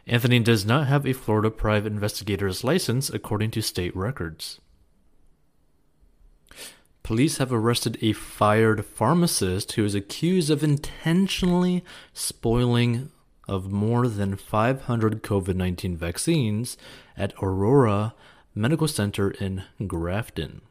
Anthony 0.07 0.41
does 0.41 0.67
not 0.67 0.89
have 0.89 1.07
a 1.07 1.15
Florida 1.15 1.51
private 1.51 1.93
investigator's 1.93 2.65
license 2.65 3.09
according 3.09 3.51
to 3.53 3.63
state 3.63 3.97
records. 3.97 4.61
Police 7.07 7.37
have 7.37 7.53
arrested 7.53 7.99
a 8.03 8.15
fired 8.15 8.85
pharmacist 8.85 9.71
who 9.75 9.85
is 9.85 9.95
accused 9.95 10.51
of 10.51 10.65
intentionally 10.65 11.85
spoiling 12.13 13.13
of 13.47 13.71
more 13.71 14.09
than 14.09 14.35
500 14.35 15.23
COVID 15.23 15.55
19 15.55 15.97
vaccines 15.97 16.77
at 17.17 17.33
Aurora 17.41 18.13
Medical 18.57 18.89
Center 18.89 19.31
in 19.31 19.63
Grafton. 19.87 20.63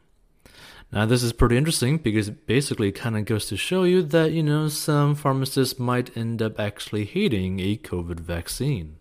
Now, 0.92 1.06
this 1.06 1.22
is 1.22 1.32
pretty 1.32 1.56
interesting 1.56 1.96
because 1.96 2.28
it 2.28 2.46
basically 2.46 2.92
kind 2.92 3.16
of 3.16 3.24
goes 3.24 3.46
to 3.46 3.56
show 3.56 3.84
you 3.84 4.02
that, 4.02 4.32
you 4.32 4.42
know, 4.42 4.68
some 4.68 5.14
pharmacists 5.14 5.78
might 5.78 6.14
end 6.14 6.42
up 6.42 6.60
actually 6.60 7.06
hating 7.06 7.60
a 7.60 7.78
COVID 7.78 8.20
vaccine. 8.20 8.98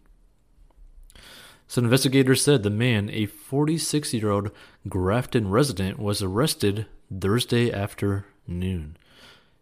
So, 1.68 1.82
investigators 1.82 2.42
said 2.42 2.63
the 2.63 2.70
man, 2.70 3.10
a 3.10 3.25
46 3.25 4.13
year 4.13 4.32
old 4.32 4.51
Grafton 4.88 5.50
resident, 5.50 6.00
was 6.00 6.22
arrested 6.22 6.86
Thursday 7.12 7.72
afternoon. 7.72 8.98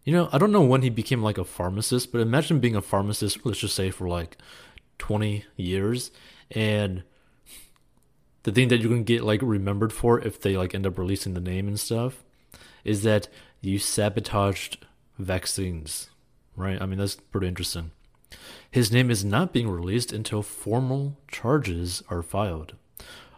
You 0.04 0.12
know, 0.12 0.28
I 0.32 0.38
don't 0.38 0.52
know 0.52 0.62
when 0.62 0.82
he 0.82 0.90
became 0.90 1.22
like 1.22 1.38
a 1.38 1.44
pharmacist, 1.44 2.12
but 2.12 2.20
imagine 2.20 2.60
being 2.60 2.76
a 2.76 2.82
pharmacist, 2.82 3.44
let's 3.44 3.60
just 3.60 3.74
say 3.74 3.90
for 3.90 4.06
like 4.06 4.36
20 4.98 5.44
years, 5.56 6.10
and 6.50 7.02
the 8.42 8.52
thing 8.52 8.68
that 8.68 8.78
you're 8.78 8.90
going 8.90 9.04
to 9.04 9.12
get 9.12 9.24
like 9.24 9.40
remembered 9.42 9.92
for 9.92 10.20
if 10.20 10.40
they 10.40 10.56
like 10.56 10.74
end 10.74 10.86
up 10.86 10.98
releasing 10.98 11.34
the 11.34 11.40
name 11.40 11.66
and 11.66 11.80
stuff 11.80 12.22
is 12.84 13.02
that 13.02 13.28
you 13.62 13.78
sabotaged 13.78 14.84
vaccines, 15.18 16.10
right? 16.54 16.80
I 16.80 16.86
mean, 16.86 16.98
that's 16.98 17.16
pretty 17.16 17.48
interesting. 17.48 17.90
His 18.70 18.92
name 18.92 19.10
is 19.10 19.24
not 19.24 19.52
being 19.52 19.70
released 19.70 20.12
until 20.12 20.42
formal 20.42 21.16
charges 21.28 22.02
are 22.10 22.22
filed. 22.22 22.74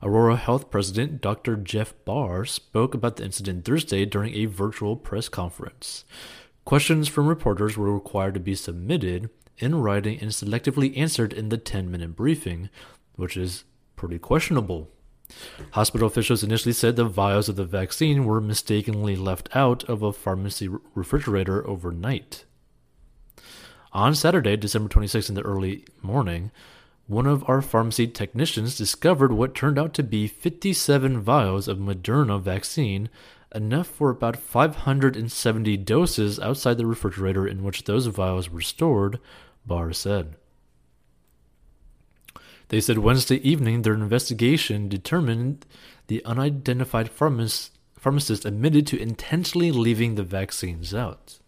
Aurora 0.03 0.37
Health 0.37 0.71
President 0.71 1.21
Dr. 1.21 1.57
Jeff 1.57 1.95
Bahr 2.05 2.45
spoke 2.45 2.95
about 2.95 3.17
the 3.17 3.25
incident 3.25 3.65
Thursday 3.65 4.05
during 4.05 4.35
a 4.35 4.47
virtual 4.47 4.97
press 4.97 5.29
conference. 5.29 6.05
Questions 6.65 7.09
from 7.09 7.27
reporters 7.27 7.77
were 7.77 7.95
required 7.95 8.35
to 8.35 8.41
be 8.41 8.55
submitted 8.55 9.31
in 9.59 9.77
writing 9.77 10.19
and 10.21 10.31
selectively 10.31 10.97
answered 10.97 11.33
in 11.33 11.49
the 11.49 11.57
10 11.57 11.91
minute 11.91 12.15
briefing, 12.15 12.69
which 13.15 13.37
is 13.37 13.65
pretty 13.95 14.19
questionable. 14.19 14.91
Hospital 15.73 16.07
officials 16.07 16.45
initially 16.45 16.73
said 16.73 16.97
the 16.97 17.05
vials 17.05 17.49
of 17.49 17.57
the 17.57 17.65
vaccine 17.65 18.25
were 18.25 18.41
mistakenly 18.41 19.17
left 19.17 19.49
out 19.55 19.83
of 19.85 20.03
a 20.03 20.13
pharmacy 20.13 20.69
refrigerator 20.95 21.67
overnight. 21.67 22.45
On 23.93 24.15
Saturday, 24.15 24.57
December 24.57 24.89
26th 24.89 25.31
in 25.31 25.35
the 25.35 25.43
early 25.43 25.85
morning, 26.03 26.51
one 27.07 27.27
of 27.27 27.49
our 27.49 27.63
pharmacy 27.63 28.07
technicians 28.09 28.77
discovered 28.77 29.33
what 29.33 29.55
turned 29.55 29.79
out 29.79 29.95
to 29.95 30.03
be 30.03 30.27
57 30.27 31.21
vials 31.21 31.69
of 31.69 31.79
Moderna 31.79 32.41
vaccine, 32.41 33.09
enough 33.55 33.87
for 33.87 34.11
about 34.11 34.37
570 34.37 35.77
doses 35.79 36.41
outside 36.41 36.79
the 36.79 36.87
refrigerator 36.87 37.47
in 37.47 37.63
which 37.63 37.85
those 37.85 38.07
vials 38.07 38.51
were 38.51 38.61
stored, 38.61 39.21
Bahr 39.65 39.93
said. 39.93 40.35
They 42.69 42.81
said 42.81 42.99
Wednesday 42.99 43.37
evening 43.37 43.83
their 43.83 43.95
investigation 43.95 44.89
determined 44.89 45.65
the 46.09 46.25
unidentified 46.25 47.09
pharmacist 47.09 48.45
admitted 48.45 48.87
to 48.89 49.01
intentionally 49.01 49.71
leaving 49.71 50.17
the 50.17 50.25
vaccines 50.25 50.93
out. 50.93 51.39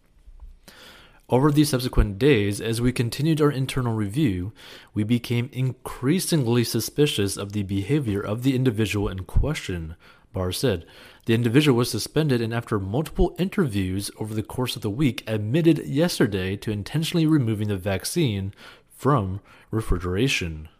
Over 1.30 1.52
the 1.52 1.64
subsequent 1.64 2.18
days, 2.18 2.58
as 2.58 2.80
we 2.80 2.90
continued 2.90 3.42
our 3.42 3.50
internal 3.50 3.92
review, 3.92 4.54
we 4.94 5.04
became 5.04 5.50
increasingly 5.52 6.64
suspicious 6.64 7.36
of 7.36 7.52
the 7.52 7.64
behavior 7.64 8.22
of 8.22 8.44
the 8.44 8.56
individual 8.56 9.08
in 9.08 9.24
question, 9.24 9.94
Bahr 10.32 10.52
said. 10.52 10.86
The 11.26 11.34
individual 11.34 11.76
was 11.76 11.90
suspended 11.90 12.40
and, 12.40 12.54
after 12.54 12.78
multiple 12.78 13.36
interviews 13.38 14.10
over 14.18 14.32
the 14.32 14.42
course 14.42 14.74
of 14.74 14.80
the 14.80 14.88
week, 14.88 15.22
admitted 15.26 15.86
yesterday 15.86 16.56
to 16.56 16.70
intentionally 16.70 17.26
removing 17.26 17.68
the 17.68 17.76
vaccine 17.76 18.54
from 18.88 19.40
refrigeration. 19.70 20.70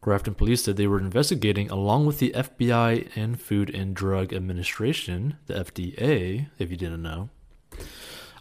Grafton 0.00 0.34
police 0.34 0.64
said 0.64 0.78
they 0.78 0.86
were 0.86 0.98
investigating, 0.98 1.70
along 1.70 2.06
with 2.06 2.18
the 2.18 2.30
FBI 2.34 3.10
and 3.14 3.38
Food 3.38 3.68
and 3.74 3.94
Drug 3.94 4.32
Administration, 4.32 5.36
the 5.48 5.54
FDA, 5.54 6.48
if 6.58 6.70
you 6.70 6.78
didn't 6.78 7.02
know 7.02 7.28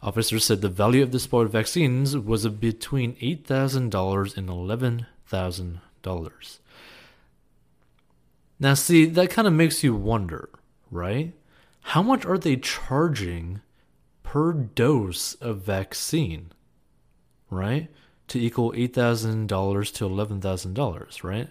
Officers 0.06 0.46
said 0.46 0.62
the 0.62 0.70
value 0.70 1.02
of 1.02 1.12
the 1.12 1.20
spoiled 1.20 1.50
vaccines 1.50 2.16
was 2.16 2.48
between 2.48 3.16
$8,000 3.16 4.38
and 4.38 4.50
$11,000. 4.50 6.60
Now, 8.60 8.76
see, 8.76 9.06
that 9.06 9.32
kind 9.32 9.48
of 9.48 9.54
makes 9.56 9.84
you 9.84 9.96
wonder, 9.96 10.50
right? 10.92 11.34
How 11.82 12.04
much 12.04 12.24
are 12.24 12.38
they 12.38 12.56
charging 12.56 13.62
per 14.22 14.54
dose 14.54 15.34
of 15.42 15.62
vaccine, 15.62 16.52
right? 17.50 17.90
To 18.28 18.40
equal 18.40 18.74
$8,000 18.74 19.48
to 19.96 20.08
$11,000, 20.08 21.24
right? 21.24 21.48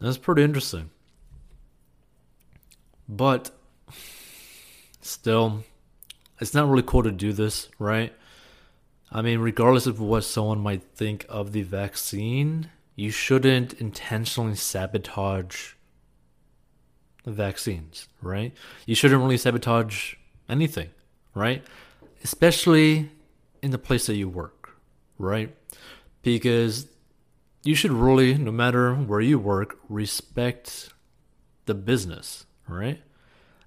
That's 0.00 0.18
pretty 0.18 0.42
interesting. 0.42 0.90
But 3.08 3.52
still, 5.00 5.62
it's 6.40 6.54
not 6.54 6.68
really 6.68 6.82
cool 6.82 7.02
to 7.02 7.12
do 7.12 7.32
this, 7.32 7.68
right? 7.78 8.12
I 9.12 9.22
mean, 9.22 9.38
regardless 9.38 9.86
of 9.86 10.00
what 10.00 10.22
someone 10.22 10.60
might 10.60 10.82
think 10.94 11.24
of 11.28 11.52
the 11.52 11.62
vaccine, 11.62 12.70
you 12.96 13.10
shouldn't 13.10 13.74
intentionally 13.74 14.56
sabotage 14.56 15.74
the 17.24 17.30
vaccines, 17.30 18.08
right? 18.20 18.52
You 18.86 18.94
shouldn't 18.94 19.22
really 19.22 19.36
sabotage 19.36 20.14
anything, 20.48 20.90
right? 21.34 21.64
Especially 22.22 23.10
in 23.62 23.70
the 23.70 23.78
place 23.78 24.06
that 24.06 24.16
you 24.16 24.28
work, 24.28 24.76
right? 25.18 25.54
Because 26.22 26.88
you 27.62 27.74
should 27.74 27.92
really, 27.92 28.34
no 28.34 28.52
matter 28.52 28.94
where 28.94 29.20
you 29.20 29.38
work, 29.38 29.78
respect 29.88 30.92
the 31.66 31.74
business, 31.74 32.46
right? 32.68 33.00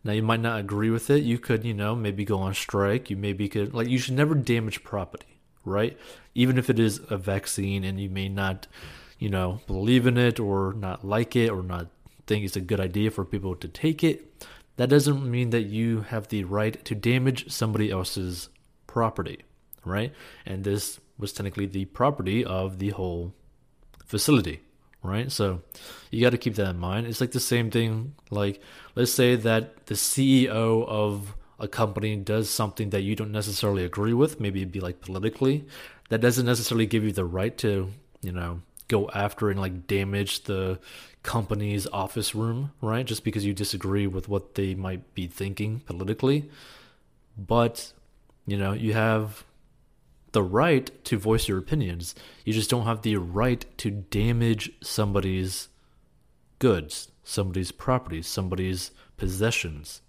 Now 0.07 0.13
you 0.13 0.23
might 0.23 0.39
not 0.39 0.57
agree 0.57 0.89
with 0.89 1.09
it. 1.09 1.23
You 1.23 1.37
could, 1.37 1.65
you 1.65 1.73
know, 1.73 1.93
maybe 1.93 2.23
go 2.23 2.39
on 2.39 2.53
strike. 2.53 3.09
You 3.09 3.17
maybe 3.17 3.49
could 3.49 3.73
like 3.73 3.89
you 3.89 3.97
should 3.97 4.15
never 4.15 4.35
damage 4.35 4.81
property, 4.81 5.41
right? 5.65 5.97
Even 6.33 6.57
if 6.57 6.69
it 6.69 6.79
is 6.79 7.01
a 7.09 7.17
vaccine 7.17 7.83
and 7.83 7.99
you 7.99 8.09
may 8.09 8.29
not, 8.29 8.67
you 9.19 9.29
know, 9.29 9.59
believe 9.67 10.07
in 10.07 10.17
it 10.17 10.39
or 10.39 10.71
not 10.71 11.05
like 11.05 11.35
it 11.35 11.49
or 11.49 11.61
not 11.61 11.87
think 12.25 12.45
it's 12.45 12.55
a 12.55 12.61
good 12.61 12.79
idea 12.79 13.11
for 13.11 13.25
people 13.25 13.53
to 13.57 13.67
take 13.67 14.01
it, 14.01 14.47
that 14.77 14.87
doesn't 14.87 15.29
mean 15.29 15.49
that 15.49 15.63
you 15.63 16.01
have 16.03 16.29
the 16.29 16.45
right 16.45 16.85
to 16.85 16.95
damage 16.95 17.51
somebody 17.51 17.91
else's 17.91 18.47
property, 18.85 19.43
right? 19.83 20.13
And 20.45 20.63
this 20.63 21.01
was 21.17 21.33
technically 21.33 21.65
the 21.65 21.83
property 21.83 22.45
of 22.45 22.79
the 22.79 22.91
whole 22.91 23.33
facility, 24.05 24.61
right? 25.07 25.31
So 25.31 25.61
you 26.11 26.21
got 26.21 26.31
to 26.31 26.37
keep 26.37 26.55
that 26.55 26.69
in 26.69 26.79
mind. 26.79 27.07
It's 27.07 27.21
like 27.21 27.31
the 27.31 27.39
same 27.39 27.71
thing. 27.71 28.15
Like, 28.29 28.61
let's 28.95 29.11
say 29.11 29.35
that 29.35 29.87
the 29.87 29.95
CEO 29.95 30.87
of 30.87 31.35
a 31.59 31.67
company 31.67 32.15
does 32.15 32.49
something 32.49 32.91
that 32.91 33.01
you 33.01 33.15
don't 33.15 33.31
necessarily 33.31 33.83
agree 33.83 34.13
with, 34.13 34.39
maybe 34.39 34.61
it'd 34.61 34.71
be 34.71 34.79
like 34.79 35.01
politically, 35.01 35.65
that 36.09 36.21
doesn't 36.21 36.45
necessarily 36.45 36.85
give 36.85 37.03
you 37.03 37.11
the 37.11 37.25
right 37.25 37.57
to, 37.57 37.91
you 38.21 38.31
know, 38.31 38.61
go 38.87 39.09
after 39.09 39.49
and 39.49 39.59
like 39.59 39.87
damage 39.87 40.43
the 40.43 40.79
company's 41.23 41.87
office 41.87 42.33
room, 42.35 42.71
right? 42.81 43.05
Just 43.05 43.23
because 43.23 43.45
you 43.45 43.53
disagree 43.53 44.07
with 44.07 44.29
what 44.29 44.55
they 44.55 44.75
might 44.75 45.13
be 45.13 45.27
thinking 45.27 45.81
politically. 45.81 46.49
But, 47.37 47.91
you 48.45 48.57
know, 48.57 48.73
you 48.73 48.93
have 48.93 49.43
the 50.31 50.43
right 50.43 50.91
to 51.05 51.17
voice 51.17 51.47
your 51.47 51.57
opinions. 51.57 52.15
You 52.45 52.53
just 52.53 52.69
don't 52.69 52.85
have 52.85 53.01
the 53.01 53.15
right 53.17 53.65
to 53.79 53.91
damage 53.91 54.71
somebody's 54.81 55.69
goods, 56.59 57.11
somebody's 57.23 57.71
property, 57.71 58.21
somebody's 58.21 58.91
possessions. 59.15 60.01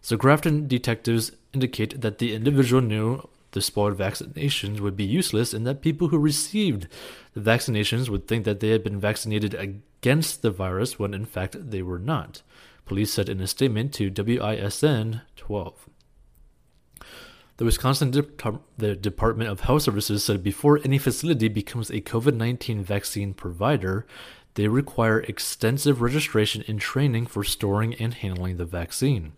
So, 0.00 0.16
Grafton 0.16 0.66
detectives 0.66 1.32
indicate 1.52 2.00
that 2.00 2.18
the 2.18 2.34
individual 2.34 2.80
knew 2.80 3.28
the 3.52 3.60
spoiled 3.60 3.98
vaccinations 3.98 4.80
would 4.80 4.96
be 4.96 5.04
useless 5.04 5.52
and 5.52 5.66
that 5.66 5.82
people 5.82 6.08
who 6.08 6.18
received 6.18 6.86
the 7.34 7.40
vaccinations 7.40 8.08
would 8.08 8.26
think 8.26 8.44
that 8.44 8.60
they 8.60 8.70
had 8.70 8.84
been 8.84 9.00
vaccinated 9.00 9.54
against 9.54 10.42
the 10.42 10.50
virus 10.50 10.98
when 10.98 11.14
in 11.14 11.24
fact 11.24 11.70
they 11.70 11.82
were 11.82 11.98
not. 11.98 12.42
Police 12.86 13.12
said 13.12 13.28
in 13.28 13.40
a 13.40 13.46
statement 13.46 13.92
to 13.94 14.10
WISN 14.10 15.22
12. 15.36 15.88
The 17.60 17.66
Wisconsin 17.66 18.10
the 18.78 18.96
Department 18.96 19.50
of 19.50 19.60
Health 19.60 19.82
Services 19.82 20.24
said 20.24 20.42
before 20.42 20.80
any 20.82 20.96
facility 20.96 21.48
becomes 21.48 21.90
a 21.90 22.00
COVID 22.00 22.34
19 22.34 22.82
vaccine 22.82 23.34
provider, 23.34 24.06
they 24.54 24.66
require 24.66 25.20
extensive 25.20 26.00
registration 26.00 26.64
and 26.66 26.80
training 26.80 27.26
for 27.26 27.44
storing 27.44 27.94
and 27.96 28.14
handling 28.14 28.56
the 28.56 28.64
vaccine, 28.64 29.34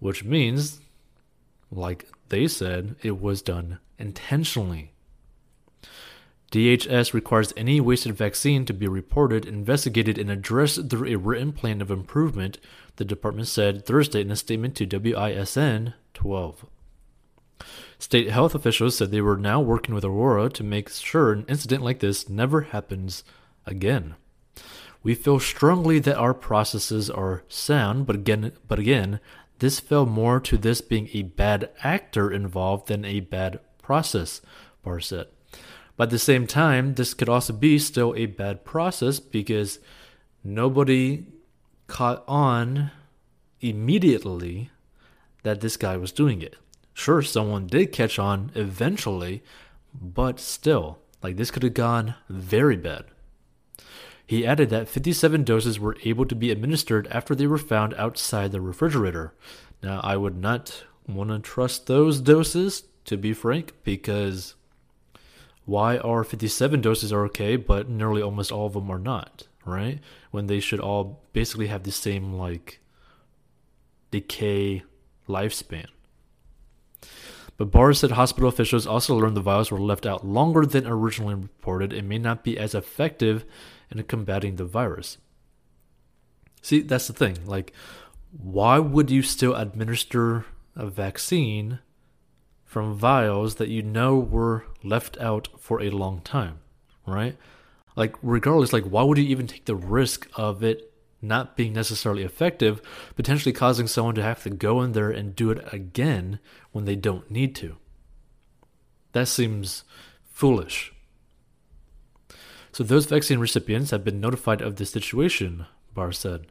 which 0.00 0.22
means, 0.22 0.82
like 1.70 2.06
they 2.28 2.46
said 2.46 2.94
it 3.02 3.22
was 3.22 3.40
done 3.40 3.78
intentionally. 3.98 4.92
DHS 6.52 7.14
requires 7.14 7.54
any 7.56 7.80
wasted 7.80 8.14
vaccine 8.14 8.66
to 8.66 8.74
be 8.74 8.86
reported, 8.86 9.46
investigated, 9.46 10.18
and 10.18 10.30
addressed 10.30 10.90
through 10.90 11.08
a 11.08 11.16
written 11.16 11.52
plan 11.52 11.80
of 11.80 11.90
improvement, 11.90 12.58
the 12.96 13.04
department 13.06 13.48
said 13.48 13.86
Thursday 13.86 14.20
in 14.20 14.30
a 14.30 14.36
statement 14.36 14.74
to 14.74 14.84
WISN 14.84 15.94
12. 16.12 16.66
State 17.98 18.30
health 18.30 18.54
officials 18.54 18.96
said 18.96 19.10
they 19.10 19.20
were 19.20 19.36
now 19.36 19.60
working 19.60 19.94
with 19.94 20.04
Aurora 20.04 20.50
to 20.50 20.62
make 20.62 20.90
sure 20.90 21.32
an 21.32 21.46
incident 21.48 21.82
like 21.82 22.00
this 22.00 22.28
never 22.28 22.62
happens 22.62 23.24
again. 23.64 24.14
We 25.02 25.14
feel 25.14 25.40
strongly 25.40 25.98
that 26.00 26.18
our 26.18 26.34
processes 26.34 27.08
are 27.08 27.44
sound, 27.48 28.06
but 28.06 28.16
again, 28.16 28.52
but 28.66 28.78
again, 28.78 29.20
this 29.58 29.80
fell 29.80 30.04
more 30.04 30.40
to 30.40 30.58
this 30.58 30.80
being 30.80 31.08
a 31.12 31.22
bad 31.22 31.70
actor 31.82 32.30
involved 32.30 32.88
than 32.88 33.04
a 33.04 33.20
bad 33.20 33.60
process, 33.80 34.40
Bahr 34.82 35.00
said. 35.00 35.28
But 35.96 36.04
at 36.04 36.10
the 36.10 36.18
same 36.18 36.46
time, 36.46 36.94
this 36.94 37.14
could 37.14 37.28
also 37.28 37.52
be 37.52 37.78
still 37.78 38.14
a 38.16 38.26
bad 38.26 38.64
process 38.64 39.18
because 39.18 39.78
nobody 40.44 41.24
caught 41.86 42.22
on 42.28 42.90
immediately 43.60 44.70
that 45.42 45.60
this 45.60 45.76
guy 45.76 45.96
was 45.96 46.12
doing 46.12 46.42
it. 46.42 46.56
Sure, 46.98 47.20
someone 47.20 47.66
did 47.66 47.92
catch 47.92 48.18
on 48.18 48.50
eventually, 48.54 49.42
but 49.92 50.40
still, 50.40 50.98
like 51.22 51.36
this 51.36 51.50
could 51.50 51.62
have 51.62 51.74
gone 51.74 52.14
very 52.30 52.74
bad. 52.74 53.04
He 54.26 54.46
added 54.46 54.70
that 54.70 54.88
57 54.88 55.44
doses 55.44 55.78
were 55.78 55.98
able 56.04 56.24
to 56.24 56.34
be 56.34 56.50
administered 56.50 57.06
after 57.08 57.34
they 57.34 57.46
were 57.46 57.58
found 57.58 57.92
outside 57.94 58.50
the 58.50 58.62
refrigerator. 58.62 59.34
Now, 59.82 60.00
I 60.02 60.16
would 60.16 60.38
not 60.38 60.84
want 61.06 61.28
to 61.28 61.38
trust 61.38 61.86
those 61.86 62.18
doses, 62.18 62.84
to 63.04 63.18
be 63.18 63.34
frank, 63.34 63.74
because 63.84 64.54
why 65.66 65.98
are 65.98 66.24
57 66.24 66.80
doses 66.80 67.12
are 67.12 67.26
okay, 67.26 67.56
but 67.56 67.90
nearly 67.90 68.22
almost 68.22 68.50
all 68.50 68.68
of 68.68 68.72
them 68.72 68.90
are 68.90 68.98
not, 68.98 69.46
right? 69.66 70.00
When 70.30 70.46
they 70.46 70.60
should 70.60 70.80
all 70.80 71.20
basically 71.34 71.66
have 71.66 71.82
the 71.82 71.92
same, 71.92 72.32
like, 72.32 72.80
decay 74.10 74.82
lifespan. 75.28 75.88
But 77.56 77.70
Bahr 77.70 77.92
said 77.94 78.12
hospital 78.12 78.48
officials 78.48 78.86
also 78.86 79.16
learned 79.16 79.36
the 79.36 79.40
vials 79.40 79.70
were 79.70 79.80
left 79.80 80.04
out 80.04 80.26
longer 80.26 80.66
than 80.66 80.86
originally 80.86 81.34
reported 81.34 81.92
and 81.92 82.08
may 82.08 82.18
not 82.18 82.44
be 82.44 82.58
as 82.58 82.74
effective 82.74 83.44
in 83.90 84.02
combating 84.04 84.56
the 84.56 84.64
virus. 84.64 85.18
See, 86.60 86.80
that's 86.80 87.06
the 87.06 87.12
thing. 87.12 87.38
Like, 87.46 87.72
why 88.32 88.78
would 88.78 89.10
you 89.10 89.22
still 89.22 89.54
administer 89.54 90.44
a 90.74 90.86
vaccine 90.86 91.78
from 92.64 92.94
vials 92.94 93.54
that 93.54 93.68
you 93.68 93.82
know 93.82 94.18
were 94.18 94.66
left 94.82 95.16
out 95.18 95.48
for 95.58 95.80
a 95.80 95.90
long 95.90 96.20
time, 96.20 96.58
right? 97.06 97.36
Like, 97.94 98.16
regardless, 98.20 98.72
like, 98.72 98.84
why 98.84 99.02
would 99.02 99.16
you 99.16 99.24
even 99.24 99.46
take 99.46 99.64
the 99.64 99.76
risk 99.76 100.28
of 100.34 100.62
it 100.62 100.85
not 101.22 101.56
being 101.56 101.72
necessarily 101.72 102.22
effective, 102.22 102.80
potentially 103.14 103.52
causing 103.52 103.86
someone 103.86 104.14
to 104.14 104.22
have 104.22 104.42
to 104.42 104.50
go 104.50 104.82
in 104.82 104.92
there 104.92 105.10
and 105.10 105.34
do 105.34 105.50
it 105.50 105.64
again 105.72 106.38
when 106.72 106.84
they 106.84 106.96
don't 106.96 107.30
need 107.30 107.54
to? 107.56 107.76
That 109.12 109.28
seems 109.28 109.84
foolish. 110.30 110.92
So 112.72 112.84
those 112.84 113.06
vaccine 113.06 113.38
recipients 113.38 113.90
have 113.90 114.04
been 114.04 114.20
notified 114.20 114.60
of 114.60 114.76
the 114.76 114.84
situation, 114.84 115.64
Bahr 115.94 116.12
said. 116.12 116.48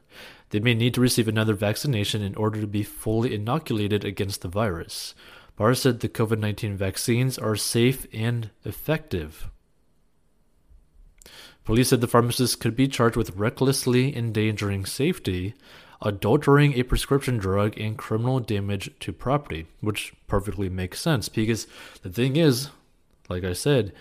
They 0.50 0.58
may 0.58 0.74
need 0.74 0.94
to 0.94 1.00
receive 1.00 1.28
another 1.28 1.54
vaccination 1.54 2.22
in 2.22 2.34
order 2.34 2.60
to 2.60 2.66
be 2.66 2.82
fully 2.82 3.34
inoculated 3.34 4.04
against 4.04 4.42
the 4.42 4.48
virus. 4.48 5.14
Bahr 5.56 5.74
said 5.74 6.00
the 6.00 6.08
COVID 6.08 6.38
19 6.38 6.76
vaccines 6.76 7.38
are 7.38 7.56
safe 7.56 8.06
and 8.12 8.50
effective. 8.64 9.48
Police 11.66 11.88
said 11.88 12.00
the 12.00 12.06
pharmacist 12.06 12.60
could 12.60 12.76
be 12.76 12.86
charged 12.86 13.16
with 13.16 13.36
recklessly 13.36 14.16
endangering 14.16 14.86
safety, 14.86 15.54
adulterating 16.00 16.74
a 16.74 16.84
prescription 16.84 17.38
drug, 17.38 17.78
and 17.78 17.98
criminal 17.98 18.38
damage 18.38 18.88
to 19.00 19.12
property, 19.12 19.66
which 19.80 20.14
perfectly 20.28 20.68
makes 20.68 21.00
sense 21.00 21.28
because 21.28 21.66
the 22.02 22.08
thing 22.08 22.36
is, 22.36 22.68
like 23.28 23.42
I 23.42 23.52
said, 23.52 23.92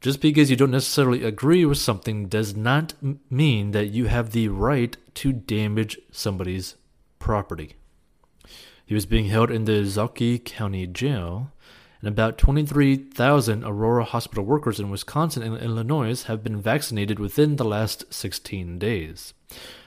just 0.00 0.22
because 0.22 0.50
you 0.50 0.56
don't 0.56 0.70
necessarily 0.70 1.22
agree 1.22 1.66
with 1.66 1.76
something 1.76 2.26
does 2.26 2.56
not 2.56 2.94
mean 3.30 3.72
that 3.72 3.90
you 3.90 4.06
have 4.06 4.32
the 4.32 4.48
right 4.48 4.96
to 5.16 5.32
damage 5.32 5.98
somebody's 6.10 6.76
property. 7.18 7.76
He 8.86 8.94
was 8.94 9.04
being 9.04 9.26
held 9.26 9.50
in 9.50 9.66
the 9.66 9.72
Ozaukee 9.72 10.42
County 10.42 10.86
Jail, 10.86 11.52
and 12.02 12.08
about 12.08 12.36
23,000 12.36 13.62
Aurora 13.62 14.04
hospital 14.04 14.44
workers 14.44 14.80
in 14.80 14.90
Wisconsin 14.90 15.44
and 15.44 15.56
Illinois 15.62 16.24
have 16.24 16.42
been 16.42 16.60
vaccinated 16.60 17.20
within 17.20 17.56
the 17.56 17.64
last 17.64 18.12
16 18.12 18.80
days. 18.80 19.34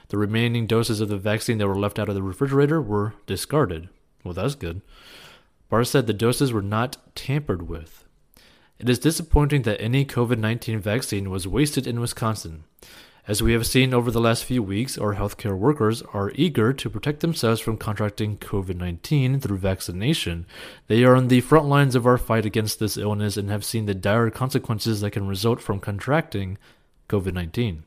The 0.08 0.18
remaining 0.18 0.66
doses 0.66 1.02
of 1.02 1.10
the 1.10 1.18
vaccine 1.18 1.58
that 1.58 1.68
were 1.68 1.78
left 1.78 2.00
out 2.00 2.08
of 2.08 2.16
the 2.16 2.24
refrigerator 2.24 2.82
were 2.82 3.16
discarded. 3.26 3.90
Well, 4.24 4.34
that's 4.34 4.56
good. 4.56 4.82
Bahr 5.70 5.84
said 5.84 6.08
the 6.08 6.14
doses 6.14 6.54
were 6.54 6.62
not 6.62 6.98
tampered 7.16 7.68
with. 7.68 8.06
It 8.80 8.88
is 8.88 9.00
disappointing 9.00 9.64
that 9.64 9.82
any 9.82 10.06
COVID 10.06 10.38
19 10.38 10.80
vaccine 10.80 11.30
was 11.30 11.48
wasted 11.48 11.86
in 11.86 12.00
Wisconsin. 12.00 12.64
As 13.28 13.42
we 13.42 13.54
have 13.54 13.66
seen 13.66 13.92
over 13.92 14.12
the 14.12 14.22
last 14.22 14.46
few 14.46 14.62
weeks, 14.62 15.00
our 15.00 15.16
healthcare 15.16 15.58
workers 15.58 16.04
are 16.14 16.32
eager 16.36 16.72
to 16.74 16.90
protect 16.92 17.22
themselves 17.22 17.60
from 17.60 17.76
contracting 17.76 18.38
COVID 18.38 18.76
19 18.76 19.40
through 19.40 19.58
vaccination. 19.58 20.46
They 20.86 21.04
are 21.04 21.16
on 21.16 21.30
the 21.30 21.42
front 21.42 21.66
lines 21.66 21.96
of 21.96 22.06
our 22.06 22.20
fight 22.20 22.46
against 22.46 22.78
this 22.78 22.98
illness 22.98 23.36
and 23.36 23.50
have 23.50 23.66
seen 23.66 23.88
the 23.88 23.96
dire 23.96 24.30
consequences 24.30 25.02
that 25.02 25.10
can 25.10 25.28
result 25.28 25.60
from 25.60 25.80
contracting 25.80 26.60
COVID 27.10 27.34
19. 27.34 27.84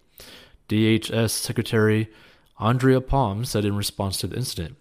DHS 0.69 1.31
Secretary 1.31 2.09
Andrea 2.59 3.01
Palm 3.01 3.45
said 3.45 3.65
in 3.65 3.77
response 3.77 4.19
to 4.19 4.27
the 4.27 4.37
incident. 4.37 4.77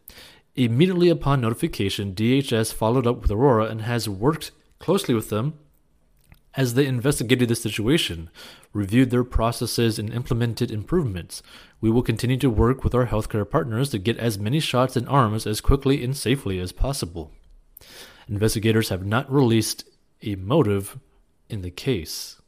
Immediately 0.55 1.09
upon 1.09 1.39
notification, 1.39 2.15
DHS 2.15 2.73
followed 2.73 3.05
up 3.05 3.21
with 3.21 3.29
Aurora 3.29 3.65
and 3.65 3.83
has 3.83 4.09
worked 4.09 4.49
closely 4.79 5.13
with 5.13 5.29
them 5.29 5.53
as 6.57 6.73
they 6.73 6.87
investigated 6.87 7.47
the 7.47 7.55
situation, 7.55 8.29
reviewed 8.73 9.11
their 9.11 9.23
processes, 9.23 9.99
and 9.99 10.11
implemented 10.11 10.71
improvements. 10.71 11.43
We 11.79 11.91
will 11.91 12.01
continue 12.01 12.37
to 12.37 12.49
work 12.49 12.83
with 12.83 12.95
our 12.95 13.05
healthcare 13.05 13.49
partners 13.49 13.91
to 13.91 13.99
get 13.99 14.17
as 14.17 14.39
many 14.39 14.59
shots 14.59 14.97
in 14.97 15.07
arms 15.07 15.45
as 15.45 15.61
quickly 15.61 16.03
and 16.03 16.17
safely 16.17 16.59
as 16.59 16.71
possible. 16.71 17.31
Investigators 18.27 18.89
have 18.89 19.05
not 19.05 19.31
released 19.31 19.85
a 20.23 20.35
motive 20.35 20.99
in 21.47 21.61
the 21.61 21.69
case. 21.69 22.41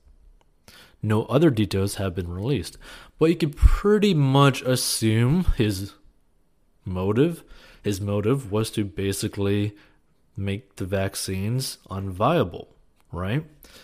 No 1.02 1.26
other 1.26 1.52
details 1.52 1.96
have 1.96 2.16
been 2.16 2.30
released, 2.30 2.78
but 3.20 3.30
you 3.30 3.36
can 3.36 3.54
pretty 3.54 4.14
much 4.14 4.64
assume 4.64 5.46
his 5.56 5.94
motive. 6.84 7.44
His 7.84 8.02
motive 8.02 8.52
was 8.52 8.72
to 8.72 8.84
basically 8.84 9.76
make 10.36 10.78
the 10.78 10.86
vaccines 10.86 11.78
unviable, 11.90 12.68
right? 13.12 13.44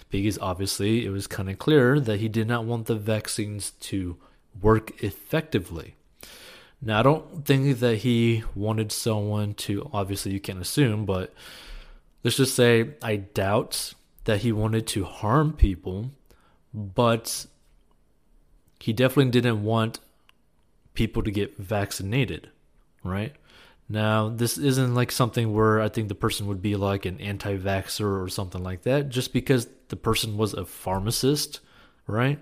Because 0.09 0.37
obviously 0.39 1.05
it 1.05 1.09
was 1.09 1.27
kind 1.27 1.49
of 1.49 1.59
clear 1.59 1.99
that 1.99 2.19
he 2.19 2.29
did 2.29 2.47
not 2.47 2.65
want 2.65 2.87
the 2.87 2.95
vaccines 2.95 3.71
to 3.81 4.17
work 4.61 5.03
effectively. 5.03 5.95
Now, 6.81 6.99
I 6.99 7.03
don't 7.03 7.45
think 7.45 7.79
that 7.79 7.97
he 7.97 8.43
wanted 8.53 8.91
someone 8.91 9.53
to, 9.55 9.89
obviously, 9.91 10.33
you 10.33 10.39
can't 10.39 10.61
assume, 10.61 11.05
but 11.05 11.33
let's 12.23 12.37
just 12.37 12.55
say 12.55 12.91
I 13.01 13.15
doubt 13.15 13.93
that 14.25 14.41
he 14.41 14.51
wanted 14.51 14.87
to 14.87 15.03
harm 15.03 15.53
people 15.53 16.11
but 16.75 17.45
he 18.79 18.91
definitely 18.91 19.31
didn't 19.31 19.63
want 19.63 19.99
people 20.93 21.23
to 21.23 21.31
get 21.31 21.57
vaccinated, 21.57 22.49
right? 23.03 23.33
Now, 23.87 24.29
this 24.29 24.57
isn't 24.57 24.95
like 24.95 25.11
something 25.11 25.53
where 25.53 25.79
I 25.79 25.89
think 25.89 26.07
the 26.07 26.15
person 26.15 26.47
would 26.47 26.61
be 26.61 26.75
like 26.75 27.05
an 27.05 27.19
anti 27.21 27.57
vaxxer 27.57 28.23
or 28.23 28.27
something 28.29 28.63
like 28.63 28.83
that, 28.83 29.09
just 29.09 29.31
because 29.31 29.67
the 29.89 29.95
person 29.95 30.37
was 30.37 30.53
a 30.53 30.65
pharmacist, 30.65 31.59
right? 32.07 32.39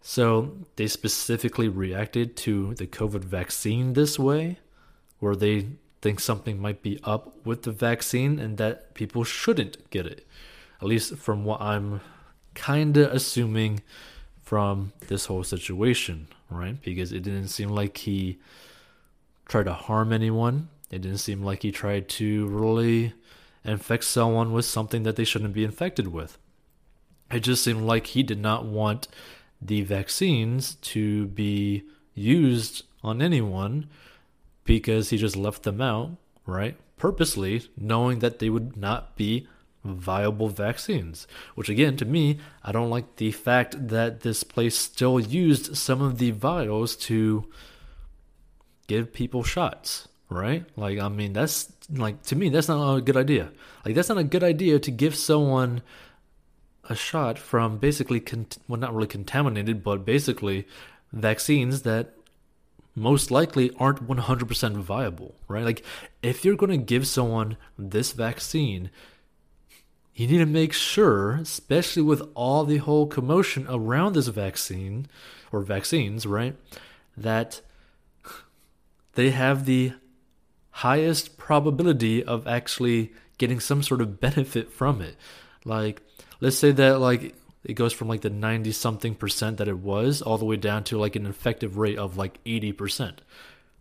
So 0.00 0.56
they 0.76 0.86
specifically 0.86 1.68
reacted 1.68 2.36
to 2.38 2.74
the 2.74 2.86
COVID 2.86 3.24
vaccine 3.24 3.94
this 3.94 4.18
way, 4.18 4.58
where 5.18 5.34
they 5.34 5.66
think 6.00 6.20
something 6.20 6.60
might 6.60 6.82
be 6.82 7.00
up 7.02 7.44
with 7.44 7.62
the 7.62 7.72
vaccine 7.72 8.38
and 8.38 8.56
that 8.58 8.94
people 8.94 9.24
shouldn't 9.24 9.90
get 9.90 10.06
it. 10.06 10.24
At 10.80 10.86
least 10.86 11.16
from 11.16 11.44
what 11.44 11.60
I'm 11.60 12.00
kind 12.54 12.96
of 12.96 13.12
assuming 13.12 13.82
from 14.44 14.92
this 15.08 15.26
whole 15.26 15.42
situation, 15.42 16.28
right? 16.48 16.80
Because 16.80 17.12
it 17.12 17.24
didn't 17.24 17.48
seem 17.48 17.70
like 17.70 17.98
he 17.98 18.38
tried 19.48 19.64
to 19.64 19.72
harm 19.72 20.12
anyone. 20.12 20.68
It 20.90 21.02
didn't 21.02 21.18
seem 21.18 21.42
like 21.42 21.62
he 21.62 21.72
tried 21.72 22.08
to 22.10 22.46
really 22.46 23.14
infect 23.64 24.04
someone 24.04 24.52
with 24.52 24.64
something 24.64 25.02
that 25.02 25.16
they 25.16 25.24
shouldn't 25.24 25.54
be 25.54 25.64
infected 25.64 26.08
with. 26.08 26.38
It 27.30 27.40
just 27.40 27.64
seemed 27.64 27.82
like 27.82 28.08
he 28.08 28.22
did 28.22 28.38
not 28.38 28.64
want 28.64 29.08
the 29.60 29.82
vaccines 29.82 30.76
to 30.76 31.26
be 31.26 31.82
used 32.14 32.84
on 33.02 33.20
anyone 33.20 33.88
because 34.64 35.10
he 35.10 35.16
just 35.16 35.36
left 35.36 35.64
them 35.64 35.80
out, 35.80 36.16
right? 36.44 36.76
Purposely, 36.96 37.68
knowing 37.76 38.20
that 38.20 38.38
they 38.38 38.48
would 38.48 38.76
not 38.76 39.16
be 39.16 39.48
viable 39.84 40.48
vaccines. 40.48 41.26
Which, 41.54 41.68
again, 41.68 41.96
to 41.98 42.04
me, 42.04 42.38
I 42.62 42.72
don't 42.72 42.90
like 42.90 43.16
the 43.16 43.32
fact 43.32 43.88
that 43.88 44.20
this 44.20 44.42
place 44.44 44.76
still 44.76 45.20
used 45.20 45.76
some 45.76 46.02
of 46.02 46.18
the 46.18 46.30
vials 46.32 46.96
to 46.96 47.48
give 48.86 49.12
people 49.12 49.42
shots, 49.42 50.08
right? 50.28 50.64
Like, 50.76 50.98
I 50.98 51.08
mean, 51.08 51.32
that's 51.32 51.72
like, 51.90 52.22
to 52.24 52.36
me, 52.36 52.48
that's 52.48 52.68
not 52.68 52.96
a 52.96 53.00
good 53.00 53.16
idea. 53.16 53.50
Like, 53.84 53.94
that's 53.94 54.08
not 54.08 54.18
a 54.18 54.24
good 54.24 54.42
idea 54.42 54.78
to 54.78 54.90
give 54.90 55.14
someone 55.14 55.82
a 56.88 56.94
shot 56.94 57.38
from 57.38 57.78
basically, 57.78 58.20
con- 58.20 58.46
well, 58.68 58.80
not 58.80 58.94
really 58.94 59.08
contaminated, 59.08 59.82
but 59.82 60.04
basically 60.04 60.66
vaccines 61.12 61.82
that 61.82 62.14
most 62.94 63.30
likely 63.30 63.70
aren't 63.78 64.06
100% 64.08 64.76
viable, 64.76 65.34
right? 65.48 65.64
Like, 65.64 65.84
if 66.22 66.44
you're 66.44 66.56
going 66.56 66.70
to 66.70 66.76
give 66.78 67.06
someone 67.06 67.56
this 67.78 68.12
vaccine, 68.12 68.90
you 70.14 70.26
need 70.26 70.38
to 70.38 70.46
make 70.46 70.72
sure, 70.72 71.32
especially 71.34 72.02
with 72.02 72.22
all 72.34 72.64
the 72.64 72.78
whole 72.78 73.06
commotion 73.06 73.66
around 73.68 74.14
this 74.14 74.28
vaccine 74.28 75.06
or 75.52 75.60
vaccines, 75.60 76.24
right, 76.24 76.56
that 77.16 77.60
they 79.12 79.30
have 79.30 79.66
the 79.66 79.92
highest 80.80 81.36
probability 81.38 82.22
of 82.22 82.46
actually 82.46 83.12
getting 83.38 83.60
some 83.60 83.82
sort 83.82 84.00
of 84.00 84.20
benefit 84.20 84.72
from 84.72 85.00
it. 85.00 85.16
Like, 85.64 86.02
let's 86.40 86.58
say 86.58 86.72
that 86.72 87.00
like 87.00 87.34
it 87.64 87.74
goes 87.74 87.92
from 87.92 88.08
like 88.08 88.20
the 88.20 88.30
90 88.30 88.72
something 88.72 89.14
percent 89.14 89.58
that 89.58 89.68
it 89.68 89.78
was 89.78 90.22
all 90.22 90.38
the 90.38 90.44
way 90.44 90.56
down 90.56 90.84
to 90.84 90.98
like 90.98 91.16
an 91.16 91.26
effective 91.26 91.76
rate 91.78 91.98
of 91.98 92.16
like 92.16 92.42
80%. 92.44 93.18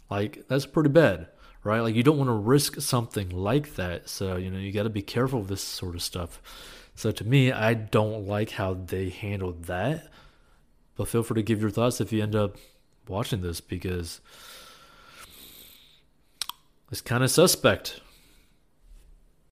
Like, 0.09 0.47
that's 0.47 0.65
pretty 0.65 0.89
bad 0.89 1.27
right? 1.65 1.81
Like 1.81 1.95
you 1.95 2.03
don't 2.03 2.17
want 2.17 2.29
to 2.29 2.33
risk 2.33 2.79
something 2.79 3.29
like 3.29 3.75
that. 3.75 4.07
So, 4.07 4.37
you 4.37 4.49
know, 4.49 4.59
you 4.59 4.71
got 4.71 4.83
to 4.83 4.89
be 4.89 5.01
careful 5.01 5.41
of 5.41 5.47
this 5.49 5.63
sort 5.63 5.95
of 5.95 6.01
stuff. 6.01 6.39
So 6.95 7.11
to 7.11 7.23
me, 7.25 7.51
I 7.51 7.73
don't 7.73 8.25
like 8.25 8.51
how 8.51 8.75
they 8.75 9.09
handled 9.09 9.65
that. 9.65 10.07
But 10.95 11.09
feel 11.09 11.23
free 11.23 11.35
to 11.35 11.43
give 11.43 11.59
your 11.59 11.71
thoughts 11.71 11.99
if 11.99 12.13
you 12.13 12.23
end 12.23 12.35
up 12.35 12.55
watching 13.07 13.41
this 13.41 13.59
because 13.59 14.21
it's 16.91 17.01
kind 17.01 17.23
of 17.23 17.31
suspect, 17.31 17.99